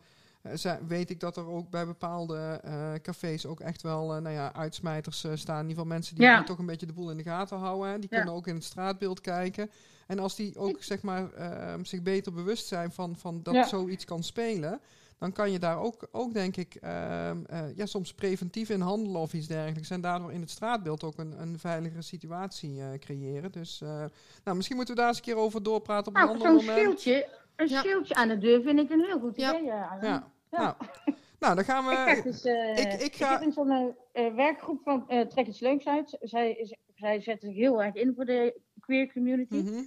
zijn- 0.54 0.88
weet 0.88 1.10
ik 1.10 1.20
dat 1.20 1.38
er 1.38 1.48
ook 1.48 1.70
bij 1.70 1.86
bepaalde 1.86 2.62
cafés 3.02 3.46
ook 3.46 3.60
echt 3.60 3.82
wel 3.82 4.08
nou 4.08 4.30
ja, 4.30 4.54
uitsmijters 4.54 5.18
staan. 5.34 5.56
In 5.56 5.62
ieder 5.70 5.70
geval 5.70 5.86
mensen 5.86 6.16
die, 6.16 6.26
Ja. 6.26 6.44
toch 6.44 6.58
een 6.58 6.66
beetje 6.66 6.86
de 6.86 6.94
boel 6.94 7.12
in 7.12 7.18
de 7.18 7.24
gaten 7.24 7.58
houden. 7.58 7.90
Hè. 7.92 8.00
Die 8.00 8.10
Ja. 8.12 8.16
kunnen 8.18 8.34
ook 8.36 8.48
in 8.48 8.56
het 8.56 8.64
straatbeeld 8.64 9.22
kijken. 9.22 9.70
En 10.08 10.20
als 10.20 10.36
die 10.36 10.58
ook 10.58 10.84
zeg 10.84 11.02
maar, 11.02 11.30
zich 11.82 12.02
beter 12.02 12.34
bewust 12.34 12.68
zijn 12.68 12.92
van, 12.92 13.16
van 13.16 13.44
dat 13.44 13.54
Ja. 13.54 13.68
zoiets 13.68 14.06
kan 14.06 14.24
spelen... 14.24 14.80
Dan 15.20 15.32
kan 15.32 15.52
je 15.52 15.60
daar 15.60 15.80
ook, 15.80 16.08
ook 16.12 16.34
denk 16.34 16.58
ik, 16.58 16.76
ehm, 16.76 17.44
eh, 17.46 17.76
ja, 17.76 17.86
soms 17.86 18.14
preventief 18.14 18.70
in 18.70 18.82
handelen 18.82 19.22
of 19.22 19.34
iets 19.34 19.48
dergelijks. 19.48 19.90
En 19.90 20.02
daardoor 20.02 20.32
in 20.32 20.42
het 20.42 20.50
straatbeeld 20.50 21.04
ook 21.04 21.18
een, 21.18 21.42
een 21.42 21.60
veiligere 21.60 22.02
situatie 22.02 22.82
eh, 22.82 22.88
creëren. 23.00 23.52
Dus 23.52 23.82
eh, 23.82 24.04
nou, 24.44 24.56
misschien 24.56 24.76
moeten 24.78 24.96
we 24.96 25.00
daar 25.00 25.10
eens 25.10 25.18
een 25.20 25.24
keer 25.24 25.36
over 25.36 25.64
doorpraten 25.64 26.08
op 26.12 26.16
een 26.18 26.26
Nou, 26.26 26.34
ander 26.34 26.54
moment. 26.54 26.78
schildje, 27.00 27.28
een 27.56 27.68
Ja. 27.68 27.80
schildje 27.80 28.14
aan 28.16 28.28
de 28.28 28.38
deur 28.38 28.62
vind 28.62 28.80
ik 28.80 28.90
een 28.90 29.04
heel 29.06 29.20
goed 29.20 29.36
Ja. 29.36 29.54
idee. 29.56 29.66
Ja. 29.66 29.98
Nou, 30.52 30.74
nou, 31.40 31.56
dan 31.56 31.64
gaan 31.64 31.84
Ik, 31.92 31.98
krijg 31.98 32.24
we. 32.24 32.30
dus, 32.30 32.44
eh, 32.44 32.78
ik- 32.78 33.02
ik 33.02 33.16
ga- 33.16 33.42
in 33.42 33.52
zo'n 33.52 33.96
werkgroep 34.36 34.82
van 34.84 35.06
Trek 35.30 35.48
iets 35.48 35.60
leuks 35.60 35.86
uit. 35.88 36.18
Zij, 36.22 36.52
is- 36.54 36.76
zij 36.96 37.22
zetten 37.22 37.50
zich 37.50 37.58
heel 37.58 37.84
erg 37.84 37.94
in 37.96 38.14
voor 38.16 38.26
de 38.26 38.60
queer 38.80 39.12
community. 39.14 39.56
Mhm. 39.56 39.82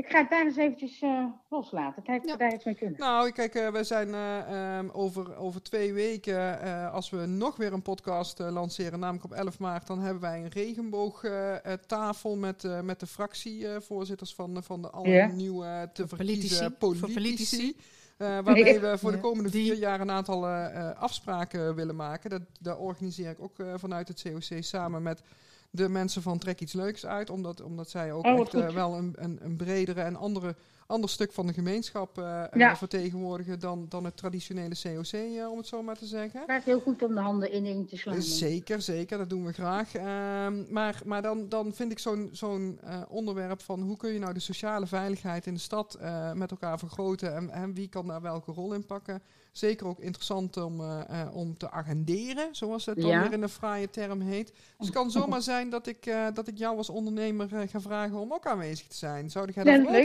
Ik 0.00 0.08
ga 0.08 0.18
het 0.20 0.30
daar 0.30 0.44
eens 0.46 0.56
eventjes 0.56 1.00
eh, 1.00 1.24
loslaten. 1.48 2.02
Kijk 2.02 2.20
of 2.22 2.26
Ja. 2.26 2.32
we 2.32 2.38
daar 2.38 2.54
iets 2.54 2.64
mee 2.64 2.74
kunnen. 2.74 2.98
Nou, 3.00 3.30
kijk, 3.30 3.54
eh, 3.54 3.68
we 3.72 3.84
zijn 3.84 4.14
eh, 4.14 4.76
ehm, 4.78 4.88
over, 4.92 5.36
over 5.36 5.62
twee 5.62 5.92
weken, 5.92 6.60
eh, 6.62 6.92
als 6.94 7.10
we 7.10 7.26
nog 7.26 7.56
weer 7.56 7.72
een 7.72 7.82
podcast 7.82 8.40
eh, 8.40 8.50
lanceren, 8.52 8.98
namelijk 8.98 9.24
op 9.24 9.32
11 9.32 9.58
maart, 9.58 9.86
dan 9.86 10.00
hebben 10.00 10.20
wij 10.22 10.38
een 10.42 10.48
regenboogtafel 10.48 12.36
met, 12.36 12.64
eh, 12.64 12.80
met 12.80 13.00
de 13.00 13.06
fractievoorzitters 13.06 14.34
van, 14.34 14.62
van 14.62 14.82
de 14.82 14.90
alle 14.90 15.08
Ja. 15.08 15.26
nieuwe 15.26 15.90
te 15.92 16.08
verkiezen 16.08 16.76
politici. 16.76 17.14
politici. 17.14 17.76
Eh, 18.16 18.28
Ja. 18.28 18.42
we 18.42 18.94
voor 18.98 19.12
de 19.12 19.20
komende 19.20 19.50
vier 19.50 19.74
jaar 19.76 20.00
een 20.00 20.10
aantal 20.10 20.46
afspraken 20.94 21.74
willen 21.74 21.96
maken. 21.96 22.30
Dat, 22.30 22.42
daar 22.60 22.76
organiseer 22.78 23.30
ik 23.30 23.40
ook 23.40 23.58
eh, 23.58 23.66
vanuit 23.76 24.08
het 24.08 24.22
COC 24.22 24.62
samen 24.62 25.02
met 25.02 25.22
de 25.70 25.88
mensen 25.88 26.22
van 26.22 26.38
Trek 26.38 26.60
iets 26.60 26.72
leuks 26.72 27.06
uit. 27.06 27.30
Omdat, 27.30 27.60
omdat 27.62 27.90
zij 27.90 28.12
ook 28.12 28.24
Oh, 28.26 28.40
echt 28.40 28.54
eh, 28.54 28.68
wel 28.68 28.94
een, 28.94 29.14
een, 29.18 29.38
een 29.42 29.56
bredere 29.56 30.00
en 30.00 30.16
andere, 30.16 30.56
ander 30.86 31.10
stuk 31.10 31.32
van 31.32 31.46
de 31.46 31.52
gemeenschap 31.52 32.18
eh, 32.18 32.24
Ja. 32.24 32.70
eh, 32.70 32.76
vertegenwoordigen 32.76 33.60
dan, 33.60 33.86
dan 33.88 34.04
het 34.04 34.16
traditionele 34.16 34.74
COC, 34.82 35.48
om 35.50 35.56
het 35.58 35.66
zo 35.66 35.82
maar 35.82 35.96
te 35.96 36.06
zeggen. 36.06 36.40
Het 36.40 36.50
gaat 36.50 36.64
heel 36.64 36.80
goed 36.80 37.02
om 37.02 37.14
de 37.14 37.20
handen 37.20 37.56
ineen 37.56 37.86
te 37.86 37.96
slaan. 37.96 38.22
Zeker, 38.22 38.82
zeker, 38.82 39.18
dat 39.18 39.30
doen 39.30 39.44
we 39.44 39.52
graag. 39.52 39.94
Ehm, 39.94 40.72
maar 40.72 41.00
maar 41.04 41.22
dan, 41.22 41.48
dan 41.48 41.74
vind 41.74 41.92
ik 41.92 41.98
zo'n 41.98 42.28
zo'n 42.32 42.80
onderwerp 43.08 43.60
van 43.62 43.80
hoe 43.80 43.96
kun 43.96 44.12
je 44.12 44.18
nou 44.18 44.32
de 44.34 44.40
sociale 44.40 44.86
veiligheid 44.86 45.46
in 45.46 45.54
de 45.54 45.60
stad 45.60 45.98
met 46.34 46.50
elkaar 46.50 46.78
vergroten 46.78 47.34
en, 47.36 47.50
en 47.50 47.74
wie 47.74 47.88
kan 47.88 48.06
daar 48.06 48.20
welke 48.22 48.52
rol 48.52 48.72
in 48.74 48.86
pakken. 48.86 49.22
Zeker 49.52 49.86
ook 49.86 50.00
interessant 50.00 50.56
om, 50.56 50.80
eh, 50.80 51.20
eh, 51.20 51.34
om 51.34 51.58
te 51.58 51.70
agenderen, 51.70 52.48
zoals 52.52 52.86
het 52.86 53.00
dan 53.00 53.10
Ja. 53.10 53.22
weer 53.22 53.32
in 53.32 53.42
een 53.42 53.48
fraaie 53.48 53.90
term 53.90 54.20
heet. 54.20 54.46
Dus 54.46 54.86
het 54.86 54.90
kan 54.90 55.10
zomaar 55.20 55.42
zijn 55.42 55.70
dat 55.70 55.86
ik, 55.86 56.06
eh, 56.06 56.26
dat 56.34 56.48
ik 56.48 56.58
jou 56.58 56.76
als 56.76 56.90
ondernemer 56.90 57.48
ga 57.68 57.80
vragen 57.80 58.18
om 58.18 58.32
ook 58.32 58.46
aanwezig 58.46 58.86
te 58.86 58.96
zijn. 58.96 59.30
Zou 59.30 59.50
jij 59.54 59.64
daarvoor 59.64 59.92
leuk. 59.92 60.02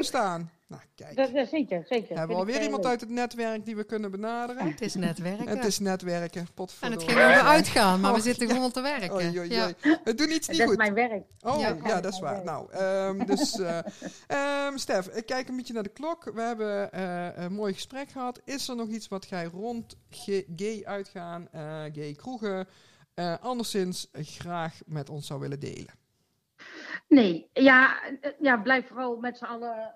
Nou, 0.68 0.82
kijk. 0.96 1.16
Dat, 1.16 1.34
dat, 1.34 1.48
zeker, 1.50 1.86
zeker. 1.90 2.18
hebben 2.18 2.36
we 2.36 2.42
alweer 2.42 2.56
eh, 2.58 2.64
iemand 2.64 2.84
leuk. 2.84 2.92
uit 2.92 3.02
het 3.02 3.10
netwerk 3.10 3.66
die 3.66 3.76
we 3.76 3.84
kunnen 3.84 4.12
benaderen. 4.12 4.68
Het 4.68 4.82
is 4.82 4.96
netwerken. 4.96 5.48
Het 5.48 5.66
is 5.66 5.80
netwerken, 5.80 6.48
en 6.82 6.92
het 6.92 7.04
ging 7.04 7.18
over 7.20 7.42
uitgaan, 7.42 8.00
maar 8.00 8.12
we 8.12 8.18
Oh, 8.18 8.24
zitten 8.24 8.48
ja. 8.48 8.54
gewoon 8.54 8.72
te 8.72 8.82
werken. 8.82 9.12
Oei, 9.14 9.50
Ja. 9.50 9.72
Het 10.04 10.18
doet 10.18 10.30
iets 10.30 10.48
niet 10.48 10.58
Dat 10.58 10.60
is 10.60 10.64
goed. 10.66 10.78
mijn 10.78 10.94
werk. 10.94 11.24
Oh, 11.42 11.60
Ja. 11.60 11.76
ja, 11.84 12.02
dat 12.02 12.14
is 12.14 12.20
waar. 12.20 12.44
Nou, 12.44 12.72
ehm, 12.72 13.26
dus, 13.26 13.60
eh 13.60 13.80
ehm, 14.68 14.78
Stef, 14.78 15.08
ik 15.08 15.26
kijk 15.26 15.48
een 15.48 15.56
beetje 15.56 15.74
naar 15.74 15.84
de 15.84 15.90
klok. 15.90 16.24
We 16.34 16.42
hebben 16.42 16.92
eh, 16.92 17.28
een 17.44 17.54
mooi 17.54 17.74
gesprek 17.74 18.10
gehad. 18.10 18.42
Is 18.46 18.68
er 18.68 18.76
nog 18.76 18.88
iets 18.88 19.08
wat 19.08 19.30
jij 19.30 19.46
rond 19.46 19.98
gay 20.56 20.82
uitgaan, 20.86 21.48
eh, 21.52 21.62
gay 21.94 22.14
kroegen, 22.14 22.68
eh, 23.14 23.34
anderszins 23.42 24.10
graag 24.14 24.80
met 24.86 25.10
ons 25.10 25.28
zou 25.28 25.40
willen 25.40 25.60
delen? 25.60 25.94
Nee, 27.08 27.50
ja, 27.54 28.00
ja 28.40 28.58
blijf 28.58 28.88
vooral 28.88 29.16
met 29.18 29.38
z'n 29.38 29.44
allen 29.46 29.96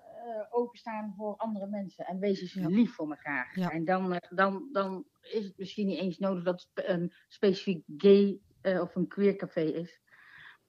openstaan 0.50 1.14
voor 1.16 1.34
andere 1.36 1.66
mensen. 1.66 2.04
En 2.06 2.18
wees 2.18 2.40
eens 2.40 2.52
Ja. 2.52 2.66
lief 2.68 2.94
voor 2.94 3.10
elkaar. 3.10 3.50
Ja. 3.54 3.70
En 3.70 3.84
dan, 3.84 4.12
eh, 4.12 4.30
dan, 4.36 4.68
dan 4.72 5.04
is 5.20 5.44
het 5.44 5.58
misschien 5.58 5.86
niet 5.86 5.98
eens 6.00 6.18
nodig 6.18 6.44
dat 6.44 6.66
het 6.74 6.84
een 6.88 7.12
specifiek 7.28 7.84
gay 7.96 8.38
eh, 8.60 8.80
of 8.80 8.94
een 8.94 9.08
queer 9.08 9.36
café 9.36 9.60
is. 9.60 10.00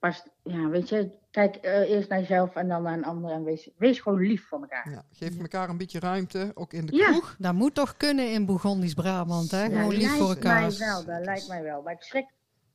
Maar 0.00 0.22
ja, 0.42 0.68
weet 0.68 0.88
je, 0.88 1.12
kijk 1.30 1.56
eh, 1.56 1.90
eerst 1.90 2.08
naar 2.08 2.18
jezelf 2.20 2.54
en 2.54 2.68
dan 2.68 2.82
naar 2.82 2.92
een 2.96 3.04
ander. 3.04 3.30
En 3.30 3.44
wees, 3.44 3.70
wees 3.76 4.00
gewoon 4.00 4.20
lief 4.20 4.46
voor 4.48 4.60
elkaar. 4.60 4.90
Ja, 4.90 5.04
geef 5.10 5.38
elkaar 5.38 5.68
een 5.68 5.76
beetje 5.76 6.00
ruimte, 6.00 6.50
ook 6.54 6.72
in 6.72 6.86
de 6.86 6.96
Ja. 6.96 7.06
kroeg. 7.10 7.36
Dat 7.38 7.54
moet 7.54 7.74
toch 7.74 7.96
kunnen 7.96 8.32
in 8.32 8.46
Bourgondisch 8.46 8.94
Brabant, 8.94 9.50
hè? 9.50 9.64
Gewoon 9.64 9.88
lief 9.88 10.00
lijkt 10.00 10.16
voor 10.16 10.28
elkaar. 10.28 10.60
mij 10.60 10.78
wel, 10.78 11.04
dat 11.04 11.24
lijkt 11.24 11.48
mij 11.48 11.62
wel. 11.62 11.82
Maar 11.82 11.92
ik 11.92 12.02
schrik, 12.02 12.26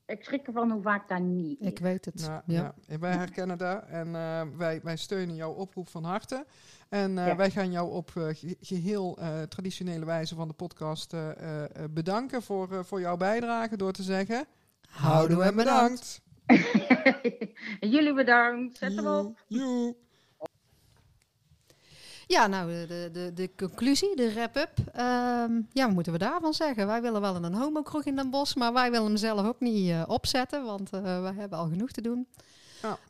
ik 0.08 0.24
schrik 0.24 0.48
ervan 0.48 0.72
hoe 0.72 0.82
vaak 0.82 1.08
dat 1.10 1.20
niet 1.20 1.60
is. 1.60 1.68
Ik 1.68 1.80
weet 1.80 2.06
het. 2.06 2.28
Nou, 2.28 2.42
ja. 2.46 2.62
ja. 2.62 2.74
en 2.88 3.00
wij 3.00 3.12
herkennen 3.14 3.58
dat 3.58 3.84
en 3.88 4.16
eh, 4.16 4.42
wij, 4.58 4.80
wij 4.84 4.96
steunen 4.98 5.36
jouw 5.36 5.52
oproep 5.54 5.88
van 5.90 6.04
harte. 6.04 6.46
En 6.90 7.18
eh, 7.18 7.28
Ja. 7.28 7.36
wij 7.36 7.52
gaan 7.52 7.72
jou 7.72 7.92
op 7.92 8.12
eh, 8.16 8.24
ge- 8.32 8.58
geheel 8.62 9.18
eh, 9.18 9.42
traditionele 9.42 10.06
wijze 10.06 10.36
van 10.36 10.48
de 10.48 10.54
podcast 10.54 11.14
eh, 11.14 11.30
eh, 11.30 11.64
eh, 11.64 11.70
bedanken 11.90 12.42
voor, 12.42 12.72
eh, 12.74 12.80
voor 12.84 13.00
jouw 13.00 13.18
bijdrage 13.18 13.78
door 13.78 13.92
te 13.92 14.04
zeggen... 14.04 14.46
Houden 14.90 15.38
we 15.38 15.54
bedankt. 15.54 16.22
En 17.80 17.90
jullie 17.96 18.14
bedankt. 18.14 18.78
Zet 18.78 18.96
hem 18.96 19.08
op. 19.08 19.44
Joe. 19.48 19.96
Ja, 22.28 22.48
nou, 22.48 22.88
de, 22.88 23.10
de, 23.12 23.32
de, 23.34 23.50
conclusie, 23.58 24.16
de 24.16 24.34
wrap-up. 24.34 24.72
Ehm, 24.94 25.62
ja, 25.72 25.86
wat 25.86 25.94
moeten 25.94 26.12
we 26.12 26.18
daarvan 26.18 26.54
zeggen? 26.54 26.88
Wij 26.88 27.02
willen 27.02 27.22
wel 27.22 27.36
een 27.36 27.54
homokroeg 27.54 28.06
in 28.06 28.16
Den 28.16 28.30
Bosch, 28.30 28.56
maar 28.56 28.74
wij 28.74 28.92
willen 28.92 29.06
hem 29.06 29.18
zelf 29.18 29.48
ook 29.48 29.60
niet 29.60 29.90
eh, 29.90 30.04
opzetten, 30.08 30.64
want 30.64 30.90
eh 30.94 31.22
wij 31.22 31.34
hebben 31.34 31.58
al 31.58 31.68
genoeg 31.68 31.92
te 31.92 32.02
doen. 32.02 32.28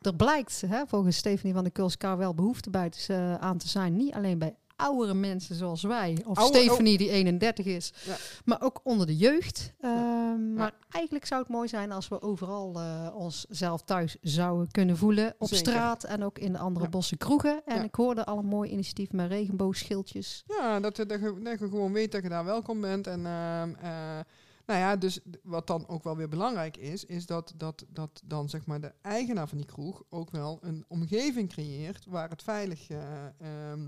Er 0.02 0.16
blijkt 0.16 0.62
hè, 0.68 0.88
volgens 0.88 1.18
Stephanie 1.18 1.54
van 1.54 1.64
de 1.64 1.70
Kulskar 1.70 2.18
wel 2.18 2.34
behoefte 2.34 2.70
bij 2.70 2.90
te, 2.90 3.14
eh, 3.14 3.36
aan 3.36 3.58
te 3.58 3.68
zijn. 3.68 3.96
Niet 3.96 4.14
alleen 4.14 4.38
bij 4.38 4.56
oudere 4.78 5.14
mensen 5.14 5.56
zoals 5.56 5.82
wij, 5.84 6.18
of 6.26 6.38
Oude- 6.38 6.58
Stephanie 6.58 6.98
die 6.98 7.10
31 7.10 7.66
is, 7.66 7.94
Ja. 8.06 8.16
maar 8.46 8.62
ook 8.62 8.80
onder 8.84 9.08
de 9.08 9.18
jeugd. 9.18 9.74
Ehm, 9.80 10.54
Maar 10.54 10.74
eigenlijk 10.90 11.26
zou 11.26 11.42
het 11.42 11.50
mooi 11.50 11.68
zijn 11.68 11.92
als 11.92 12.08
we 12.08 12.22
overal 12.22 12.80
eh 12.80 13.10
onszelf 13.16 13.82
thuis 13.82 14.16
zouden 14.22 14.72
kunnen 14.72 14.98
voelen. 14.98 15.36
Op 15.40 15.48
Zeker. 15.48 15.58
straat 15.72 16.04
en 16.04 16.24
ook 16.24 16.40
in 16.40 16.52
de 16.52 16.58
andere 16.58 16.86
Ja. 16.86 16.92
bossen 16.92 17.18
kroegen. 17.18 17.62
En 17.66 17.84
ik 17.84 17.96
hoorde 17.96 18.26
al 18.26 18.38
een 18.38 18.46
mooi 18.46 18.70
initiatief 18.72 19.12
met 19.12 19.30
regenboogschildjes. 19.30 20.44
Ja, 20.48 20.80
dat, 20.80 20.98
je- 20.98 21.06
dat, 21.06 21.20
je, 21.20 21.40
dat 21.44 21.60
je 21.60 21.68
gewoon 21.68 21.94
weet 21.94 22.12
dat 22.12 22.24
je 22.24 22.30
daar 22.30 22.46
welkom 22.46 22.82
bent. 22.82 23.08
En 23.08 23.26
ehm, 23.26 23.70
eh, 23.82 24.20
nou 24.66 24.80
ja, 24.80 24.96
dus 24.96 25.20
wat 25.44 25.68
dan 25.68 25.88
ook 25.88 26.04
wel 26.04 26.16
weer 26.16 26.30
belangrijk 26.30 26.78
is, 26.78 27.06
is 27.06 27.26
dat, 27.26 27.54
dat, 27.56 27.86
dat 27.90 28.22
dan 28.26 28.50
zeg 28.50 28.66
maar 28.66 28.82
de 28.82 28.94
eigenaar 29.02 29.48
van 29.48 29.58
die 29.58 29.68
kroeg 29.68 30.04
ook 30.10 30.32
wel 30.32 30.58
een 30.62 30.86
omgeving 30.88 31.50
creëert 31.50 32.06
waar 32.06 32.30
het 32.30 32.44
veilig 32.44 32.88
ehm, 32.90 33.88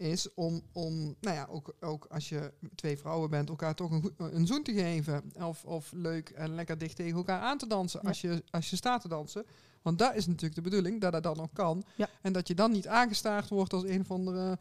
is 0.00 0.34
om, 0.34 0.62
om 0.72 1.16
nou 1.20 1.36
ja, 1.36 1.46
ook, 1.50 1.74
ook 1.80 2.06
als 2.10 2.28
je 2.28 2.52
twee 2.74 2.98
vrouwen 2.98 3.30
bent, 3.30 3.48
elkaar 3.48 3.74
toch 3.74 3.90
een, 3.90 4.14
een 4.16 4.46
zoen 4.46 4.62
te 4.62 4.72
geven. 4.72 5.32
Of, 5.34 5.64
of 5.64 5.92
leuk 5.92 6.28
en 6.28 6.54
lekker 6.54 6.78
dicht 6.78 6.96
tegen 6.96 7.16
elkaar 7.16 7.40
aan 7.40 7.58
te 7.58 7.66
dansen 7.66 8.00
Ja. 8.02 8.08
als, 8.08 8.20
je, 8.20 8.42
als 8.50 8.70
je 8.70 8.76
staat 8.76 9.00
te 9.00 9.08
dansen. 9.08 9.44
Want 9.82 9.98
dat 9.98 10.14
is 10.14 10.26
natuurlijk 10.26 10.54
de 10.54 10.60
bedoeling, 10.60 11.00
dat 11.00 11.12
dat 11.12 11.22
dan 11.22 11.40
ook 11.40 11.54
kan. 11.54 11.84
Ja. 11.96 12.08
En 12.22 12.32
dat 12.32 12.48
je 12.48 12.54
dan 12.54 12.70
niet 12.72 12.88
aangestaard 12.88 13.48
wordt 13.48 13.72
als 13.72 13.84
een 13.84 14.00
of 14.00 14.10
andere 14.10 14.58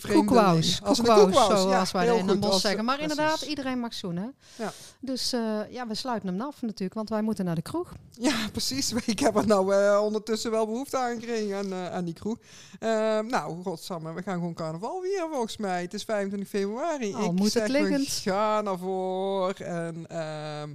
Koekwous, 0.00 0.76
vreemdeling. 0.76 0.80
Als 0.82 0.98
een 0.98 1.04
koekwous, 1.04 1.24
koekwous, 1.24 1.60
zoals 1.62 1.90
ja, 1.90 1.98
wij 1.98 2.18
in 2.18 2.26
Den 2.26 2.40
Bosch 2.40 2.52
als- 2.52 2.60
zeggen. 2.62 2.84
Maar 2.84 2.96
precies. 2.96 3.16
inderdaad, 3.16 3.42
iedereen 3.42 3.78
mag 3.80 3.94
zoenen. 3.94 4.34
Ja. 4.56 4.72
Dus 5.00 5.32
eh, 5.32 5.58
ja, 5.70 5.86
we 5.86 5.94
sluiten 5.94 6.28
hem 6.28 6.40
af 6.40 6.62
natuurlijk, 6.62 6.94
want 6.94 7.08
wij 7.08 7.22
moeten 7.22 7.44
naar 7.44 7.54
de 7.54 7.62
kroeg. 7.62 7.92
Ja, 8.10 8.34
precies. 8.52 8.92
Ik 8.92 9.18
heb 9.18 9.36
er 9.36 9.46
nou 9.46 9.74
eh, 9.74 10.00
ondertussen 10.02 10.50
wel 10.50 10.66
behoefte 10.66 10.98
aan 10.98 11.14
gekregen 11.20 11.56
aan, 11.56 11.72
eh, 11.72 11.92
aan 11.92 12.04
die 12.04 12.14
kroeg. 12.14 12.38
Ehm, 12.78 13.26
nou, 13.26 13.62
godsamme, 13.62 14.12
we 14.12 14.22
gaan 14.22 14.34
gewoon 14.34 14.54
carnaval 14.54 15.00
weer 15.00 15.26
volgens 15.30 15.56
mij. 15.56 15.82
Het 15.82 15.94
is 15.94 16.04
25 16.04 16.48
februari. 16.48 17.14
Al 17.14 17.24
ik 17.24 17.32
moet 17.32 17.50
zeg, 17.52 17.62
het 17.62 17.72
we 17.72 17.78
liggend. 17.82 18.08
gaan 18.08 18.66
ervoor. 18.66 19.50
En 19.54 20.06
ehm, 20.08 20.70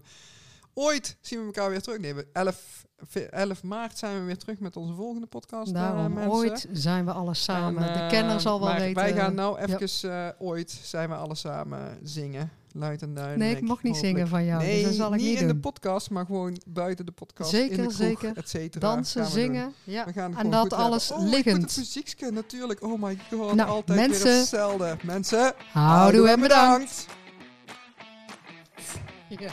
ooit 0.79 1.17
zien 1.21 1.39
we 1.39 1.45
elkaar 1.45 1.69
weer 1.69 1.81
terug. 1.81 1.99
Nee, 1.99 2.13
we- 2.13 2.27
11, 2.33 2.85
fe- 3.07 3.19
11 3.19 3.63
maart 3.63 3.97
zijn 3.97 4.19
we 4.19 4.25
weer 4.25 4.37
terug 4.37 4.59
met 4.59 4.77
onze 4.77 4.93
volgende 4.93 5.27
podcast. 5.27 5.67
eh, 5.67 5.73
Daarom, 5.73 6.19
ooit 6.19 6.67
zijn 6.71 7.05
we 7.05 7.11
alle 7.11 7.33
samen. 7.33 7.87
En, 7.87 7.93
de 7.93 7.99
eh, 7.99 8.09
kenner 8.09 8.39
zal 8.41 8.59
wel 8.59 8.69
maar 8.69 8.79
weten. 8.79 8.95
Wij 9.03 9.13
gaan 9.13 9.35
nou 9.35 9.59
even 9.59 10.11
eh, 10.11 10.27
ooit 10.37 10.79
zijn 10.83 11.09
we 11.09 11.15
alle 11.15 11.35
samen 11.35 11.99
zingen. 12.03 12.51
Luid 12.71 13.01
en 13.01 13.13
duidelijk. 13.13 13.43
Nee, 13.51 13.55
ik 13.55 13.67
mocht 13.67 13.83
niet 13.83 13.97
zingen 13.97 14.27
van 14.27 14.45
jou, 14.45 14.59
dus 14.59 14.67
Nee, 14.69 14.83
dat 14.83 14.93
zal 14.93 15.13
ik 15.13 15.19
niet 15.21 15.41
in 15.41 15.47
de 15.47 15.55
podcast, 15.55 16.09
maar 16.09 16.25
gewoon 16.25 16.61
buiten 16.67 17.05
de 17.05 17.11
podcast. 17.11 17.49
Zeker, 17.49 17.71
in 17.71 17.77
de 17.77 17.81
kroeg, 17.83 17.93
zeker. 17.95 18.37
Et 18.37 18.49
cetera, 18.49 18.79
Dansen, 18.93 19.21
doen. 19.21 19.31
zingen. 19.31 19.73
Ja. 19.83 20.05
We 20.05 20.13
gaan 20.13 20.31
het 20.35 20.39
En 20.43 20.49
dat 20.51 20.73
alles 20.73 21.11
oh, 21.11 21.29
liggend. 21.29 21.61
het 21.61 21.77
muziekje 21.77 22.31
natuurlijk. 22.31 22.83
Oh 22.83 23.01
my 23.01 23.17
god, 23.31 23.53
Nou, 23.53 23.69
altijd 23.69 23.99
weer 23.99 24.09
mensen- 24.09 24.37
hetzelfde. 24.37 24.97
Mensen, 25.03 25.53
Houdoe 25.71 26.29
en 26.29 26.39
bedankt. 26.39 27.05
bedankt. 29.29 29.41
Ja. 29.41 29.49